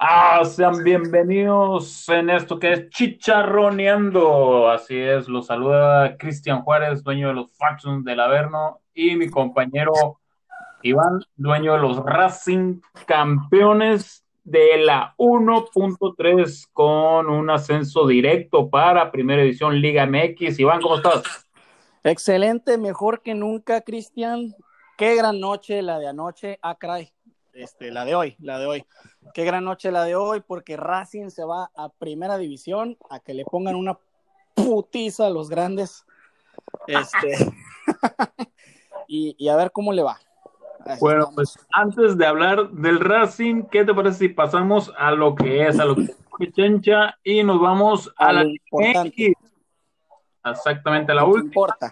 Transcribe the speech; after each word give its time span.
Ah, 0.00 0.44
sean 0.44 0.84
bienvenidos 0.84 2.08
en 2.08 2.30
esto 2.30 2.60
que 2.60 2.72
es 2.72 2.88
Chicharroneando. 2.90 4.70
Así 4.70 4.96
es, 4.96 5.26
los 5.26 5.46
saluda 5.46 6.16
Cristian 6.16 6.62
Juárez, 6.62 7.02
dueño 7.02 7.26
de 7.26 7.34
los 7.34 7.50
Factions 7.56 8.04
del 8.04 8.20
Averno, 8.20 8.80
y 8.94 9.16
mi 9.16 9.28
compañero 9.28 9.92
Iván, 10.82 11.24
dueño 11.34 11.72
de 11.72 11.80
los 11.80 11.96
Racing 12.04 12.80
Campeones 13.06 14.24
de 14.44 14.78
la 14.84 15.16
1.3 15.18 16.68
con 16.72 17.28
un 17.28 17.50
ascenso 17.50 18.06
directo 18.06 18.70
para 18.70 19.10
Primera 19.10 19.42
Edición 19.42 19.80
Liga 19.80 20.06
MX. 20.06 20.60
Iván, 20.60 20.80
¿cómo 20.80 20.98
estás? 20.98 21.24
Excelente, 22.04 22.78
mejor 22.78 23.20
que 23.20 23.34
nunca, 23.34 23.80
Cristian. 23.80 24.54
Qué 24.96 25.16
gran 25.16 25.40
noche 25.40 25.82
la 25.82 25.98
de 25.98 26.06
anoche. 26.06 26.60
Ah. 26.62 26.78
Este, 27.58 27.90
la 27.90 28.04
de 28.04 28.14
hoy, 28.14 28.36
la 28.38 28.60
de 28.60 28.66
hoy. 28.66 28.86
Qué 29.34 29.44
gran 29.44 29.64
noche 29.64 29.90
la 29.90 30.04
de 30.04 30.14
hoy, 30.14 30.40
porque 30.46 30.76
Racing 30.76 31.28
se 31.30 31.42
va 31.42 31.72
a 31.74 31.88
primera 31.88 32.38
división 32.38 32.96
a 33.10 33.18
que 33.18 33.34
le 33.34 33.44
pongan 33.44 33.74
una 33.74 33.98
putiza 34.54 35.26
a 35.26 35.30
los 35.30 35.48
grandes. 35.48 36.06
Este, 36.86 37.52
y, 39.08 39.48
a 39.48 39.56
ver 39.56 39.72
cómo 39.72 39.92
le 39.92 40.04
va. 40.04 40.20
bueno, 41.00 41.32
pues 41.34 41.58
antes 41.72 42.16
de 42.16 42.26
hablar 42.26 42.70
del 42.70 43.00
Racing, 43.00 43.64
¿qué 43.64 43.84
te 43.84 43.92
parece 43.92 44.18
si 44.18 44.28
pasamos 44.28 44.92
a 44.96 45.10
lo 45.10 45.34
que 45.34 45.66
es, 45.66 45.80
a 45.80 45.84
lo 45.84 45.96
que 45.96 46.02
es 46.04 46.14
y 47.24 47.42
nos 47.42 47.60
vamos 47.60 48.14
a, 48.18 48.34
la 48.34 48.44
importante. 48.44 49.34
Exactamente, 50.44 51.12
la 51.12 51.24
última. 51.24 51.46
Importa. 51.46 51.90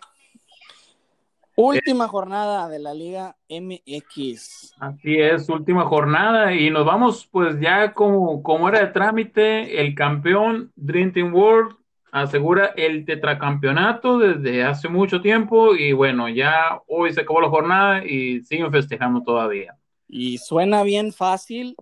Última 1.58 2.06
jornada 2.06 2.68
de 2.68 2.78
la 2.78 2.92
Liga 2.92 3.34
MX. 3.48 4.74
Así 4.78 5.18
es, 5.18 5.48
última 5.48 5.86
jornada 5.86 6.52
y 6.52 6.68
nos 6.68 6.84
vamos 6.84 7.26
pues 7.32 7.58
ya 7.58 7.94
como, 7.94 8.42
como 8.42 8.68
era 8.68 8.80
de 8.80 8.88
trámite, 8.88 9.80
el 9.80 9.94
campeón 9.94 10.70
Drinking 10.76 11.32
World 11.32 11.74
asegura 12.12 12.66
el 12.76 13.06
tetracampeonato 13.06 14.18
desde 14.18 14.64
hace 14.64 14.90
mucho 14.90 15.22
tiempo 15.22 15.74
y 15.74 15.94
bueno, 15.94 16.28
ya 16.28 16.82
hoy 16.88 17.14
se 17.14 17.22
acabó 17.22 17.40
la 17.40 17.48
jornada 17.48 18.04
y 18.04 18.42
siguen 18.42 18.70
festejando 18.70 19.22
todavía. 19.22 19.78
Y 20.08 20.36
suena 20.36 20.82
bien 20.82 21.10
fácil, 21.10 21.74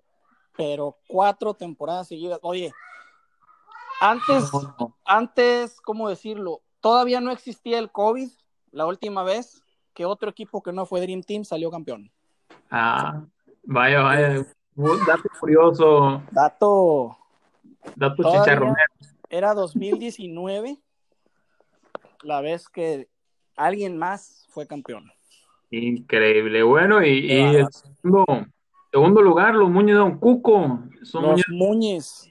pero 0.56 0.98
cuatro 1.08 1.52
temporadas 1.54 2.06
seguidas. 2.06 2.38
Oye, 2.42 2.72
antes, 4.00 4.52
antes, 5.04 5.80
¿cómo 5.80 6.08
decirlo? 6.08 6.62
Todavía 6.80 7.20
no 7.20 7.32
existía 7.32 7.80
el 7.80 7.90
COVID 7.90 8.28
la 8.70 8.86
última 8.86 9.24
vez 9.24 9.63
que 9.94 10.04
otro 10.04 10.28
equipo 10.30 10.62
que 10.62 10.72
no 10.72 10.84
fue 10.84 11.00
Dream 11.00 11.22
Team 11.22 11.44
salió 11.44 11.70
campeón. 11.70 12.10
Ah, 12.70 13.24
vaya, 13.62 14.00
vaya. 14.02 14.46
dato 15.06 15.28
curioso. 15.38 16.22
Dato. 16.32 17.16
Dato 17.94 18.22
chicharronero. 18.22 18.74
Era 19.30 19.54
2019 19.54 20.78
la 22.22 22.40
vez 22.40 22.68
que 22.68 23.08
alguien 23.56 23.96
más 23.96 24.46
fue 24.50 24.66
campeón. 24.66 25.10
Increíble. 25.70 26.62
Bueno, 26.62 27.04
y, 27.04 27.30
el 27.30 27.66
segundo, 28.92 29.22
lugar, 29.22 29.54
los 29.54 29.70
Muñez 29.70 29.94
de 29.94 29.98
Don 29.98 30.18
Cuco. 30.18 30.80
los 31.12 31.44
Muñez. 31.48 32.30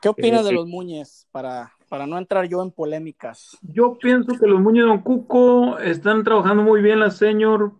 ¿Qué 0.00 0.08
opinas 0.08 0.44
de 0.44 0.52
los 0.52 0.66
Muñez 0.66 1.26
para 1.30 1.75
para 1.88 2.06
no 2.06 2.18
entrar 2.18 2.48
yo 2.48 2.62
en 2.62 2.70
polémicas. 2.70 3.56
Yo 3.62 3.96
pienso 3.98 4.38
que 4.38 4.46
los 4.46 4.60
Muñoz 4.60 4.88
Don 4.88 5.02
Cuco 5.02 5.78
están 5.78 6.24
trabajando 6.24 6.62
muy 6.62 6.82
bien 6.82 7.00
la 7.00 7.10
señor 7.10 7.72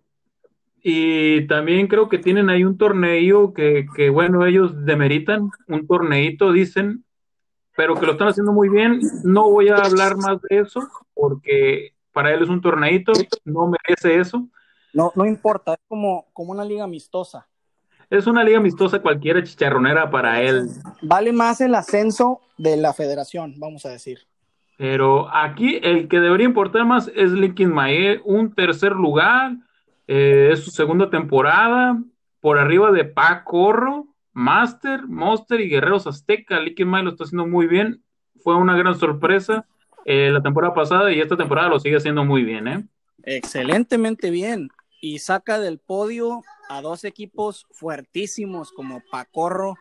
y 0.81 1.47
también 1.47 1.87
creo 1.87 2.07
que 2.07 2.17
tienen 2.17 2.49
ahí 2.49 2.63
un 2.63 2.77
torneo 2.77 3.53
que, 3.53 3.85
que, 3.95 4.09
bueno, 4.09 4.45
ellos 4.45 4.85
demeritan, 4.85 5.49
un 5.67 5.87
torneito 5.87 6.51
dicen, 6.51 7.03
pero 7.75 7.95
que 7.95 8.05
lo 8.05 8.13
están 8.13 8.29
haciendo 8.29 8.53
muy 8.53 8.69
bien. 8.69 9.01
No 9.23 9.49
voy 9.49 9.69
a 9.69 9.77
hablar 9.77 10.17
más 10.17 10.41
de 10.43 10.59
eso 10.59 10.87
porque 11.13 11.93
para 12.11 12.33
él 12.33 12.41
es 12.43 12.49
un 12.49 12.61
torneito, 12.61 13.11
no 13.45 13.67
merece 13.67 14.19
eso. 14.19 14.47
No, 14.93 15.11
no 15.15 15.25
importa, 15.25 15.73
es 15.73 15.79
como, 15.87 16.27
como 16.33 16.51
una 16.51 16.65
liga 16.65 16.83
amistosa. 16.83 17.47
Es 18.09 18.25
una 18.25 18.43
liga 18.43 18.57
amistosa 18.57 18.99
cualquiera 18.99 19.43
chicharronera 19.43 20.09
para 20.09 20.41
él. 20.41 20.69
Vale 21.01 21.33
más 21.33 21.59
el 21.59 21.75
ascenso 21.75 22.39
de 22.57 22.77
la 22.77 22.93
federación, 22.93 23.55
vamos 23.57 23.85
a 23.85 23.89
decir. 23.89 24.19
Pero 24.77 25.27
aquí 25.35 25.79
el 25.83 26.07
que 26.07 26.19
debería 26.19 26.45
importar 26.45 26.85
más 26.85 27.11
es 27.15 27.31
Linkin 27.31 27.73
Mae, 27.73 28.21
un 28.23 28.53
tercer 28.53 28.93
lugar, 28.93 29.57
eh, 30.07 30.51
es 30.53 30.63
su 30.63 30.71
segunda 30.71 31.09
temporada, 31.09 32.01
por 32.39 32.59
arriba 32.59 32.91
de 32.91 33.03
Pacorro, 33.03 34.07
Master, 34.31 35.07
Monster 35.07 35.59
y 35.59 35.67
Guerreros 35.67 36.07
Azteca. 36.07 36.59
Linkin 36.59 36.87
Mae 36.87 37.03
lo 37.03 37.09
está 37.09 37.25
haciendo 37.25 37.47
muy 37.47 37.67
bien, 37.67 38.03
fue 38.41 38.55
una 38.55 38.77
gran 38.77 38.95
sorpresa 38.95 39.65
eh, 40.05 40.29
la 40.31 40.41
temporada 40.41 40.73
pasada 40.73 41.11
y 41.11 41.19
esta 41.19 41.35
temporada 41.35 41.67
lo 41.67 41.79
sigue 41.81 41.97
haciendo 41.97 42.23
muy 42.23 42.43
bien, 42.43 42.67
¿eh? 42.69 42.87
Excelentemente 43.23 44.29
bien. 44.29 44.69
Y 45.01 45.19
saca 45.19 45.59
del 45.59 45.79
podio 45.79 46.43
a 46.69 46.81
dos 46.81 47.03
equipos 47.03 47.65
fuertísimos 47.71 48.71
como 48.71 49.01
Pacorro 49.11 49.75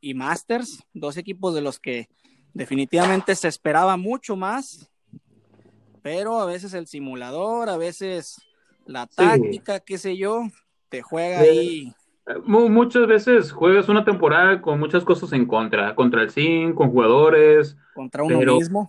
y 0.00 0.14
Masters, 0.14 0.82
dos 0.94 1.16
equipos 1.16 1.54
de 1.54 1.60
los 1.60 1.78
que 1.78 2.08
definitivamente 2.54 3.34
se 3.34 3.48
esperaba 3.48 3.96
mucho 3.96 4.36
más, 4.36 4.90
pero 6.02 6.40
a 6.40 6.46
veces 6.46 6.74
el 6.74 6.86
simulador, 6.86 7.68
a 7.68 7.76
veces 7.76 8.40
la 8.86 9.06
táctica, 9.06 9.80
qué 9.80 9.98
sé 9.98 10.16
yo, 10.16 10.44
te 10.88 11.02
juega 11.02 11.40
ahí. 11.40 11.92
Muchas 12.46 13.06
veces 13.06 13.50
juegas 13.50 13.88
una 13.88 14.04
temporada 14.04 14.60
con 14.60 14.78
muchas 14.78 15.04
cosas 15.04 15.32
en 15.32 15.46
contra, 15.46 15.94
contra 15.94 16.22
el 16.22 16.30
SIM, 16.30 16.74
con 16.74 16.90
jugadores. 16.90 17.76
Contra 17.94 18.22
uno 18.22 18.56
mismo. 18.56 18.88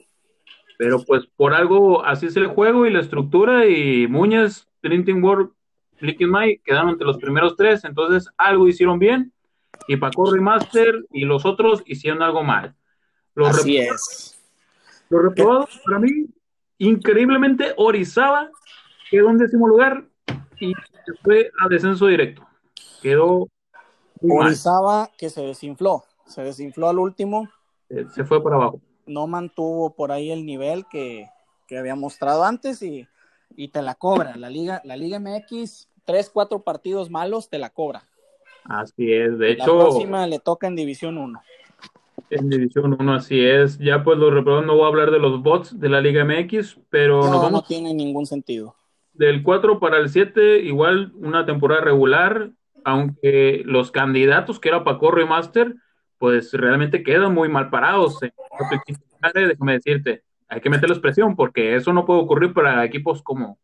Pero 0.78 1.04
pues 1.04 1.26
por 1.36 1.54
algo 1.54 2.04
así 2.04 2.28
es 2.28 2.36
el 2.36 2.48
juego 2.48 2.86
y 2.86 2.92
la 2.92 3.02
estructura 3.02 3.68
y 3.68 4.08
Muñez, 4.08 4.68
Printing 4.82 5.24
World 5.24 5.52
Liquid 6.02 6.28
Mike 6.28 6.62
quedaron 6.66 6.90
entre 6.90 7.06
los 7.06 7.18
primeros 7.18 7.56
tres, 7.56 7.84
entonces 7.84 8.30
algo 8.38 8.68
hicieron 8.68 9.00
bien, 9.00 9.32
y 9.88 9.98
Paco 9.98 10.32
Remaster 10.32 11.06
y 11.12 11.26
los 11.26 11.46
otros 11.46 11.84
hicieron 11.86 12.22
algo 12.22 12.44
mal. 12.44 12.76
Los 13.36 13.50
Así 13.50 13.78
es. 13.78 14.40
Los 15.10 15.24
reprobados, 15.24 15.82
para 15.86 16.00
mí, 16.00 16.28
increíblemente, 16.78 17.74
Orizaba 17.78 18.50
quedó 19.10 19.30
en 19.30 19.38
décimo 19.38 19.68
lugar 19.68 20.06
y 20.60 20.74
se 20.74 21.14
fue 21.22 21.52
a 21.62 21.68
descenso 21.68 22.08
directo. 22.08 22.48
Quedó. 23.02 23.48
Orizaba 24.22 25.10
que 25.18 25.30
se 25.30 25.42
desinfló, 25.42 26.04
se 26.26 26.44
desinfló 26.44 26.90
al 26.90 27.00
último. 27.00 27.50
se 28.14 28.24
fue 28.24 28.42
para 28.42 28.56
abajo. 28.56 28.80
No 29.06 29.28
mantuvo 29.28 29.96
por 29.96 30.12
ahí 30.12 30.32
el 30.32 30.46
nivel 30.46 30.86
que, 30.90 31.28
que 31.68 31.78
había 31.78 31.96
mostrado 31.96 32.44
antes 32.44 32.82
y, 32.84 33.08
y 33.56 33.70
te 33.70 33.82
la 33.82 33.96
cobra. 33.96 34.38
La 34.38 34.50
Liga, 34.50 34.82
la 34.86 34.96
Liga 34.96 35.20
MX 35.20 35.90
tres, 36.06 36.30
cuatro 36.30 36.64
partidos 36.64 37.10
malos, 37.10 37.50
te 37.50 37.58
la 37.58 37.70
cobra. 37.70 38.04
Así 38.64 39.12
es, 39.12 39.38
de 39.38 39.52
hecho. 39.52 39.78
La 39.78 39.84
próxima 39.86 40.28
le 40.28 40.40
toca 40.40 40.68
en 40.68 40.76
División 40.76 41.18
1. 41.18 41.42
En 42.30 42.50
División 42.50 42.96
1, 43.00 43.14
así 43.14 43.44
es. 43.44 43.78
Ya 43.80 44.04
pues 44.04 44.18
los 44.18 44.34
reprobados 44.34 44.66
no 44.66 44.76
voy 44.76 44.86
a 44.86 44.88
hablar 44.88 45.12
de 45.12 45.20
los 45.20 45.42
bots 45.42 45.80
de 45.80 45.90
la 45.90 46.00
Liga 46.02 46.24
MX, 46.24 46.80
pero 46.90 47.22
no, 47.22 47.50
no 47.50 47.64
tiene 47.64 47.94
ningún 47.94 48.26
sentido. 48.26 48.76
Del 49.14 49.44
4 49.44 49.80
para 49.80 49.98
el 49.98 50.10
7, 50.10 50.60
igual 50.60 51.12
una 51.16 51.46
temporada 51.46 51.82
regular, 51.82 52.52
aunque 52.86 53.64
los 53.66 53.92
candidatos 53.92 54.60
que 54.60 54.70
era 54.70 54.84
Pacorro 54.84 55.22
y 55.22 55.26
Master, 55.26 55.76
pues 56.18 56.54
realmente 56.54 57.04
quedan 57.04 57.34
muy 57.34 57.50
mal 57.50 57.70
parados. 57.70 58.20
Déjame 59.34 59.74
decirte, 59.74 60.24
hay 60.48 60.62
que 60.62 60.70
meterles 60.70 61.00
presión 61.00 61.36
porque 61.36 61.76
eso 61.76 61.92
no 61.94 62.06
puede 62.06 62.22
ocurrir 62.22 62.54
para 62.54 62.86
equipos 62.86 63.22
como 63.22 63.58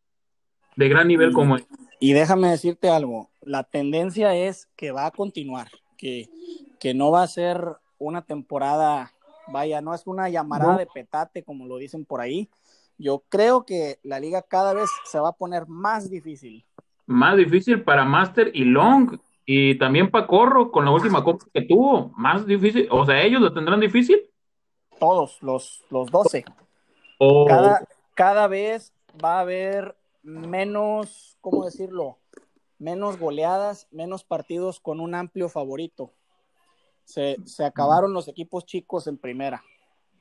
de 0.76 0.90
gran 0.90 1.08
nivel 1.08 1.31
como 1.31 1.56
este. 1.56 1.87
Y 2.00 2.13
déjame 2.13 2.50
decirte 2.50 2.90
algo, 2.90 3.30
la 3.41 3.63
tendencia 3.63 4.35
es 4.35 4.68
que 4.75 4.91
va 4.91 5.08
a 5.08 5.12
continuar, 5.12 5.68
que, 5.97 6.30
que 6.80 6.94
no 6.94 7.12
va 7.12 7.24
a 7.24 7.28
ser 7.28 7.78
una 7.97 8.22
temporada, 8.22 9.11
vaya, 9.47 9.82
no 9.82 9.94
es 9.94 10.05
una 10.05 10.29
llamarada 10.29 10.78
de 10.78 10.85
petate 10.85 11.44
como 11.44 11.66
lo 11.66 11.78
dicen 11.78 12.05
por 12.05 12.22
ahí. 12.22 12.49
Yo 12.99 13.23
creo 13.29 13.66
que 13.66 13.99
la 14.03 14.20
liga 14.20 14.41
cada 14.41 14.73
vez 14.73 14.90
se 15.05 15.20
va 15.20 15.29
a 15.29 15.38
poner 15.38 15.67
más 15.67 16.09
difícil. 16.09 16.66
Más 17.05 17.38
difícil 17.38 17.84
para 17.84 18.05
Master 18.05 18.52
y 18.53 18.66
Long 18.66 19.17
y 19.46 19.78
también 19.78 20.11
para 20.11 20.28
Corro 20.28 20.72
con 20.72 20.85
la 20.85 20.91
última 20.91 21.23
copa 21.23 21.46
que 21.53 21.61
tuvo. 21.61 22.11
Más 22.16 22.46
difícil, 22.46 22.88
o 22.91 23.05
sea, 23.05 23.22
ellos 23.22 23.41
lo 23.41 23.53
tendrán 23.53 23.79
difícil. 23.79 24.20
Todos, 24.99 25.41
los, 25.41 25.84
los 25.90 26.11
12. 26.11 26.44
Cada, 27.47 27.88
cada 28.14 28.47
vez 28.47 28.94
va 29.23 29.38
a 29.38 29.41
haber 29.41 29.96
menos, 30.28 31.38
¿cómo 31.41 31.66
decirlo? 31.66 32.20
Menos 32.78 33.18
goleadas, 33.18 33.88
menos 33.91 34.24
partidos 34.24 34.79
con 34.79 35.00
un 35.00 35.16
amplio 35.16 35.50
favorito. 35.50 36.14
Se, 37.06 37.38
acabaron 37.66 38.14
los 38.14 38.28
equipos 38.28 38.66
chicos 38.66 39.08
en 39.08 39.18
primera. 39.18 39.64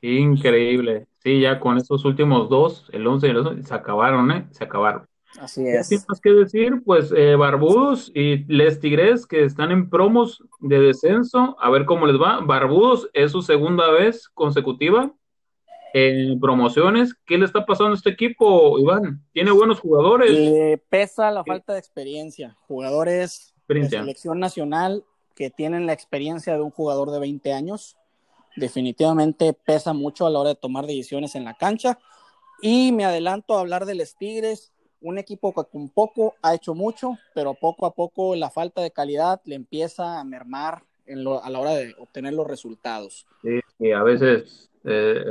Increíble. 0.01 1.07
Sí, 1.19 1.41
ya 1.41 1.59
con 1.59 1.77
estos 1.77 2.05
últimos 2.05 2.49
dos, 2.49 2.87
el 2.93 3.05
11 3.05 3.27
y 3.27 3.29
el 3.31 3.37
11, 3.37 3.63
se 3.63 3.73
acabaron, 3.73 4.31
¿eh? 4.31 4.47
Se 4.51 4.63
acabaron. 4.63 5.05
Así 5.39 5.67
es. 5.67 5.89
Sin 5.89 5.99
más 6.07 6.21
que 6.21 6.31
decir, 6.31 6.81
pues 6.85 7.11
eh, 7.15 7.35
Barbudos 7.35 8.09
y 8.15 8.45
Les 8.45 8.79
Tigres 8.79 9.27
que 9.27 9.43
están 9.43 9.71
en 9.71 9.89
promos 9.89 10.41
de 10.61 10.79
descenso, 10.79 11.57
a 11.59 11.69
ver 11.69 11.85
cómo 11.85 12.07
les 12.07 12.19
va. 12.19 12.39
Barbudos 12.39 13.09
es 13.13 13.33
su 13.33 13.41
segunda 13.41 13.91
vez 13.91 14.29
consecutiva 14.29 15.13
en 15.93 16.39
promociones. 16.39 17.15
¿Qué 17.25 17.37
le 17.37 17.45
está 17.45 17.65
pasando 17.65 17.91
a 17.91 17.95
este 17.95 18.09
equipo, 18.09 18.79
Iván? 18.79 19.23
¿Tiene 19.33 19.51
buenos 19.51 19.79
jugadores? 19.79 20.31
Eh, 20.31 20.81
pesa 20.89 21.31
la 21.31 21.43
falta 21.43 21.73
de 21.73 21.79
experiencia. 21.79 22.57
Jugadores 22.67 23.53
de 23.67 23.89
selección 23.89 24.39
nacional 24.39 25.03
que 25.35 25.49
tienen 25.49 25.85
la 25.85 25.93
experiencia 25.93 26.53
de 26.53 26.61
un 26.61 26.71
jugador 26.71 27.11
de 27.11 27.19
20 27.19 27.53
años. 27.53 27.97
Definitivamente 28.55 29.53
pesa 29.53 29.93
mucho 29.93 30.25
a 30.25 30.29
la 30.29 30.39
hora 30.39 30.49
de 30.49 30.55
tomar 30.55 30.85
decisiones 30.87 31.35
en 31.35 31.45
la 31.45 31.53
cancha. 31.53 31.99
Y 32.61 32.91
me 32.91 33.05
adelanto 33.05 33.55
a 33.55 33.59
hablar 33.59 33.85
de 33.85 33.95
los 33.95 34.15
Tigres 34.15 34.73
un 35.01 35.17
equipo 35.17 35.53
que 35.53 35.69
con 35.69 35.89
poco 35.89 36.35
ha 36.41 36.55
hecho 36.55 36.73
mucho, 36.73 37.17
pero 37.35 37.53
poco 37.53 37.85
a 37.85 37.93
poco 37.93 38.35
la 38.35 38.49
falta 38.49 38.81
de 38.81 38.91
calidad 38.91 39.41
le 39.45 39.55
empieza 39.55 40.19
a 40.19 40.23
mermar 40.23 40.83
a 41.43 41.49
la 41.49 41.59
hora 41.59 41.75
de 41.75 41.95
obtener 41.99 42.33
los 42.33 42.47
resultados. 42.47 43.25
Sí, 43.41 43.59
y 43.79 43.91
a 43.91 44.03
veces 44.03 44.69
eh, 44.83 45.23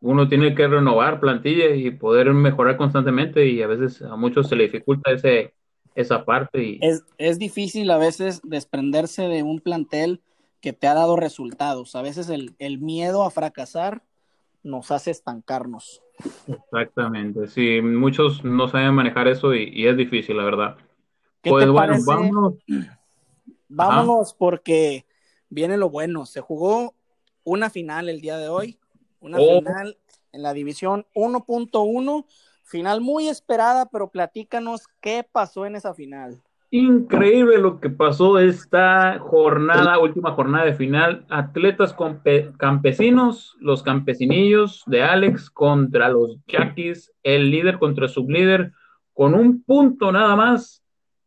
uno 0.00 0.28
tiene 0.28 0.54
que 0.54 0.66
renovar 0.66 1.20
plantillas 1.20 1.76
y 1.76 1.90
poder 1.90 2.32
mejorar 2.32 2.76
constantemente 2.76 3.46
y 3.46 3.62
a 3.62 3.66
veces 3.66 4.02
a 4.02 4.16
muchos 4.16 4.48
se 4.48 4.56
le 4.56 4.64
dificulta 4.64 5.12
ese, 5.12 5.54
esa 5.94 6.24
parte. 6.24 6.62
Y... 6.62 6.78
Es, 6.80 7.04
es 7.18 7.38
difícil 7.38 7.90
a 7.90 7.98
veces 7.98 8.40
desprenderse 8.42 9.22
de 9.28 9.42
un 9.42 9.60
plantel 9.60 10.22
que 10.60 10.72
te 10.72 10.86
ha 10.86 10.94
dado 10.94 11.16
resultados. 11.16 11.94
A 11.96 12.02
veces 12.02 12.28
el, 12.28 12.54
el 12.58 12.78
miedo 12.78 13.24
a 13.24 13.30
fracasar 13.30 14.02
nos 14.62 14.90
hace 14.90 15.10
estancarnos. 15.10 16.02
Exactamente, 16.46 17.48
sí, 17.48 17.80
muchos 17.80 18.44
no 18.44 18.68
saben 18.68 18.94
manejar 18.94 19.28
eso 19.28 19.54
y, 19.54 19.86
es 19.86 19.96
difícil, 19.96 20.36
la 20.36 20.44
verdad. 20.44 20.76
Pues 21.42 21.68
bueno, 21.68 21.94
vámonos. 22.06 22.54
Vámonos 23.72 24.34
porque 24.34 25.06
viene 25.48 25.76
lo 25.76 25.90
bueno. 25.90 26.26
Se 26.26 26.40
jugó 26.40 26.96
una 27.44 27.70
final 27.70 28.08
el 28.08 28.20
día 28.20 28.36
de 28.36 28.48
hoy, 28.48 28.80
una 29.20 29.38
oh. 29.38 29.58
final 29.58 29.96
en 30.32 30.42
la 30.42 30.52
división 30.52 31.06
1.1, 31.14 32.26
final 32.64 33.00
muy 33.00 33.28
esperada, 33.28 33.86
pero 33.86 34.08
platícanos 34.08 34.86
qué 35.00 35.26
pasó 35.30 35.66
en 35.66 35.76
esa 35.76 35.94
final. 35.94 36.40
Increíble 36.72 37.58
lo 37.58 37.80
que 37.80 37.90
pasó 37.90 38.38
esta 38.38 39.18
jornada, 39.18 39.98
última 39.98 40.30
jornada 40.32 40.66
de 40.66 40.74
final. 40.74 41.26
Atletas 41.28 41.96
campesinos, 42.58 43.56
los 43.58 43.82
campesinillos 43.82 44.84
de 44.86 45.02
Alex 45.02 45.50
contra 45.50 46.08
los 46.08 46.36
Yaquis, 46.46 47.12
el 47.24 47.50
líder 47.50 47.80
contra 47.80 48.04
el 48.04 48.10
sublíder, 48.10 48.72
con 49.12 49.34
un 49.34 49.64
punto 49.64 50.12
nada 50.12 50.36
más 50.36 50.84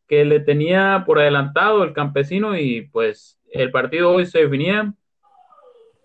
que 0.08 0.24
le 0.24 0.40
tenía 0.40 1.04
por 1.06 1.20
adelantado 1.20 1.84
el 1.84 1.92
campesino 1.92 2.58
y 2.58 2.88
pues 2.88 3.38
el 3.52 3.70
partido 3.70 4.12
hoy 4.12 4.26
se 4.26 4.40
definía. 4.40 4.94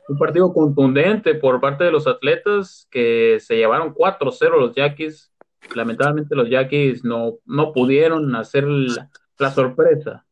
Un 0.09 0.19
partido 0.19 0.53
contundente 0.53 1.35
por 1.35 1.61
parte 1.61 1.85
de 1.85 1.93
los 1.93 2.07
atletas 2.07 2.89
que 2.91 3.39
se 3.41 3.57
llevaron 3.57 3.95
4-0 3.95 4.59
los 4.59 4.75
Yaquis. 4.75 5.33
Lamentablemente 5.75 6.35
los 6.35 6.49
Yaquis 6.49 7.05
no, 7.05 7.35
no 7.45 7.73
pudieron 7.73 8.35
hacer 8.35 8.65
la 8.67 9.51
sorpresa. 9.51 10.25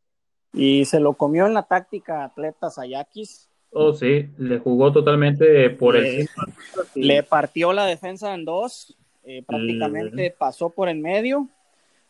Y 0.52 0.86
se 0.86 1.00
lo 1.00 1.12
comió 1.12 1.46
en 1.46 1.54
la 1.54 1.64
táctica 1.64 2.24
atletas 2.24 2.78
Ayakis. 2.78 3.50
Oh, 3.70 3.92
sí, 3.92 4.30
le 4.38 4.58
jugó 4.58 4.90
totalmente 4.90 5.68
por 5.68 5.96
el. 5.96 6.26
Le 6.94 7.22
partió 7.22 7.74
la 7.74 7.84
defensa 7.84 8.32
en 8.34 8.46
dos, 8.46 8.96
eh, 9.22 9.42
prácticamente 9.46 10.30
pasó 10.30 10.70
por 10.70 10.88
en 10.88 11.02
medio, 11.02 11.48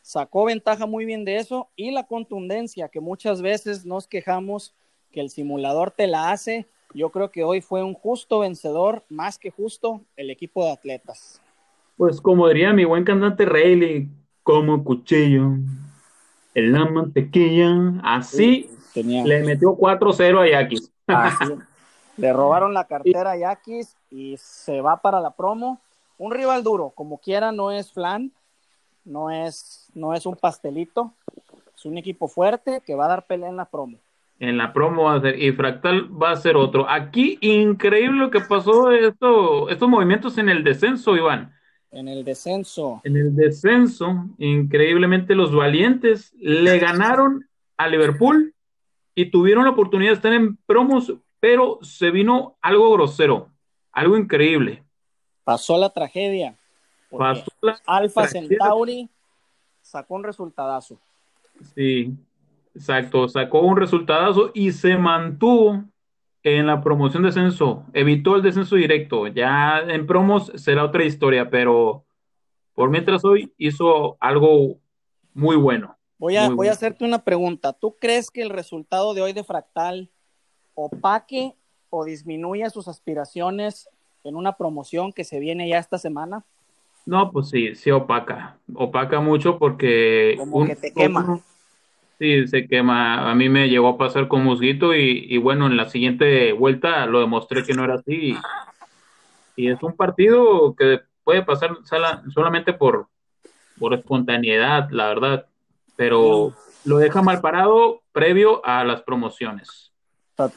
sacó 0.00 0.44
ventaja 0.44 0.86
muy 0.86 1.04
bien 1.04 1.24
de 1.24 1.38
eso 1.38 1.68
y 1.74 1.90
la 1.90 2.06
contundencia 2.06 2.88
que 2.88 3.00
muchas 3.00 3.42
veces 3.42 3.84
nos 3.84 4.06
quejamos 4.06 4.74
que 5.10 5.20
el 5.20 5.30
simulador 5.30 5.90
te 5.90 6.06
la 6.06 6.30
hace. 6.30 6.68
Yo 6.94 7.10
creo 7.10 7.30
que 7.30 7.44
hoy 7.44 7.60
fue 7.60 7.82
un 7.82 7.94
justo 7.94 8.40
vencedor, 8.40 9.04
más 9.08 9.38
que 9.38 9.50
justo, 9.50 10.00
el 10.16 10.30
equipo 10.30 10.64
de 10.64 10.72
atletas. 10.72 11.40
Pues 11.96 12.20
como 12.20 12.48
diría 12.48 12.72
mi 12.72 12.84
buen 12.84 13.04
cantante 13.04 13.44
Rayleigh, 13.44 14.08
como 14.42 14.84
cuchillo 14.84 15.56
en 16.54 16.72
la 16.72 16.86
mantequilla, 16.86 18.00
así 18.02 18.70
le 18.94 19.42
metió 19.42 19.76
4-0 19.76 20.40
a 20.40 20.48
Yaquis. 20.48 20.90
le 22.16 22.32
robaron 22.32 22.72
la 22.72 22.84
cartera 22.84 23.32
a 23.32 23.36
Yaquis 23.36 23.94
y 24.10 24.36
se 24.38 24.80
va 24.80 24.96
para 24.96 25.20
la 25.20 25.32
promo. 25.32 25.80
Un 26.16 26.32
rival 26.32 26.62
duro, 26.62 26.90
como 26.94 27.18
quiera, 27.18 27.52
no 27.52 27.70
es 27.70 27.92
flan, 27.92 28.32
no 29.04 29.30
es, 29.30 29.90
no 29.94 30.14
es 30.14 30.24
un 30.24 30.36
pastelito, 30.36 31.12
es 31.76 31.84
un 31.84 31.98
equipo 31.98 32.26
fuerte 32.26 32.80
que 32.86 32.94
va 32.94 33.04
a 33.04 33.08
dar 33.08 33.26
pelea 33.26 33.50
en 33.50 33.56
la 33.56 33.66
promo. 33.66 33.98
En 34.38 34.58
la 34.58 34.72
promo 34.72 35.04
va 35.04 35.14
a 35.14 35.20
ser, 35.20 35.42
y 35.42 35.52
Fractal 35.52 36.10
va 36.22 36.32
a 36.32 36.36
ser 36.36 36.56
otro. 36.56 36.88
Aquí, 36.88 37.38
increíble 37.40 38.18
lo 38.18 38.30
que 38.30 38.40
pasó, 38.40 38.90
esto, 38.90 39.70
estos 39.70 39.88
movimientos 39.88 40.36
en 40.36 40.48
el 40.48 40.62
descenso, 40.62 41.16
Iván. 41.16 41.54
En 41.90 42.08
el 42.08 42.24
descenso. 42.24 43.00
En 43.04 43.16
el 43.16 43.34
descenso, 43.34 44.26
increíblemente 44.38 45.34
los 45.34 45.54
valientes 45.54 46.34
le 46.38 46.78
ganaron 46.78 47.48
a 47.78 47.88
Liverpool 47.88 48.54
y 49.14 49.30
tuvieron 49.30 49.64
la 49.64 49.70
oportunidad 49.70 50.10
de 50.10 50.16
estar 50.16 50.32
en 50.34 50.56
promos, 50.66 51.14
pero 51.40 51.78
se 51.80 52.10
vino 52.10 52.56
algo 52.60 52.92
grosero, 52.92 53.48
algo 53.92 54.18
increíble. 54.18 54.84
Pasó 55.44 55.78
la 55.78 55.88
tragedia. 55.88 56.58
Pasó 57.10 57.50
la 57.62 57.78
Alfa 57.86 58.26
Centauri 58.26 59.08
sacó 59.86 60.16
un 60.16 60.24
resultadazo. 60.24 60.98
Sí, 61.74 62.12
exacto, 62.76 63.28
sacó 63.28 63.60
un 63.62 63.76
resultadazo 63.76 64.50
y 64.54 64.72
se 64.72 64.96
mantuvo 64.96 65.84
en 66.42 66.66
la 66.66 66.80
promoción 66.80 67.22
de 67.22 67.28
descenso, 67.28 67.84
evitó 67.92 68.36
el 68.36 68.42
descenso 68.42 68.76
directo. 68.76 69.26
Ya 69.26 69.80
en 69.80 70.06
promos 70.06 70.52
será 70.54 70.84
otra 70.84 71.04
historia, 71.04 71.50
pero 71.50 72.04
por 72.74 72.90
mientras 72.90 73.24
hoy 73.24 73.52
hizo 73.58 74.16
algo 74.20 74.78
muy 75.34 75.56
bueno. 75.56 75.96
Voy 76.18 76.36
a, 76.36 76.48
voy 76.48 76.68
a 76.68 76.72
hacerte 76.72 77.04
una 77.04 77.24
pregunta. 77.24 77.72
¿Tú 77.72 77.96
crees 78.00 78.30
que 78.30 78.42
el 78.42 78.50
resultado 78.50 79.12
de 79.12 79.22
hoy 79.22 79.32
de 79.32 79.44
Fractal 79.44 80.10
opaque 80.74 81.54
o 81.90 82.04
disminuya 82.04 82.70
sus 82.70 82.88
aspiraciones 82.88 83.88
en 84.24 84.36
una 84.36 84.56
promoción 84.56 85.12
que 85.12 85.24
se 85.24 85.40
viene 85.40 85.68
ya 85.68 85.78
esta 85.78 85.98
semana? 85.98 86.44
No, 87.06 87.30
pues 87.32 87.48
sí, 87.48 87.74
sí 87.74 87.90
opaca. 87.90 88.58
Opaca 88.74 89.20
mucho 89.20 89.58
porque... 89.58 90.34
Como 90.38 90.64
que 90.64 90.76
te 90.76 90.92
quema. 90.92 91.40
Sí, 92.18 92.46
se 92.46 92.66
quema. 92.66 93.30
A 93.30 93.34
mí 93.34 93.48
me 93.48 93.68
llegó 93.68 93.88
a 93.88 93.98
pasar 93.98 94.28
con 94.28 94.42
Musguito 94.42 94.94
y, 94.94 95.36
bueno, 95.38 95.66
en 95.66 95.76
la 95.76 95.88
siguiente 95.88 96.52
vuelta 96.52 97.04
lo 97.06 97.20
demostré 97.20 97.62
que 97.62 97.74
no 97.74 97.84
era 97.84 97.96
así. 97.96 98.36
Y, 99.54 99.68
es 99.68 99.82
un 99.82 99.94
partido 99.94 100.74
que 100.74 101.00
puede 101.24 101.42
pasar 101.42 101.76
solamente 102.32 102.72
por, 102.72 103.08
por 103.78 103.92
espontaneidad, 103.94 104.88
la 104.90 105.08
verdad. 105.08 105.46
Pero 105.96 106.54
lo 106.84 106.98
deja 106.98 107.20
mal 107.20 107.40
parado 107.40 108.02
previo 108.12 108.64
a 108.64 108.84
las 108.84 109.02
promociones. 109.02 109.92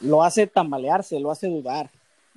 Lo 0.02 0.22
hace 0.22 0.46
tambalearse, 0.46 1.20
lo 1.20 1.30
hace 1.30 1.48
dudar. 1.48 1.90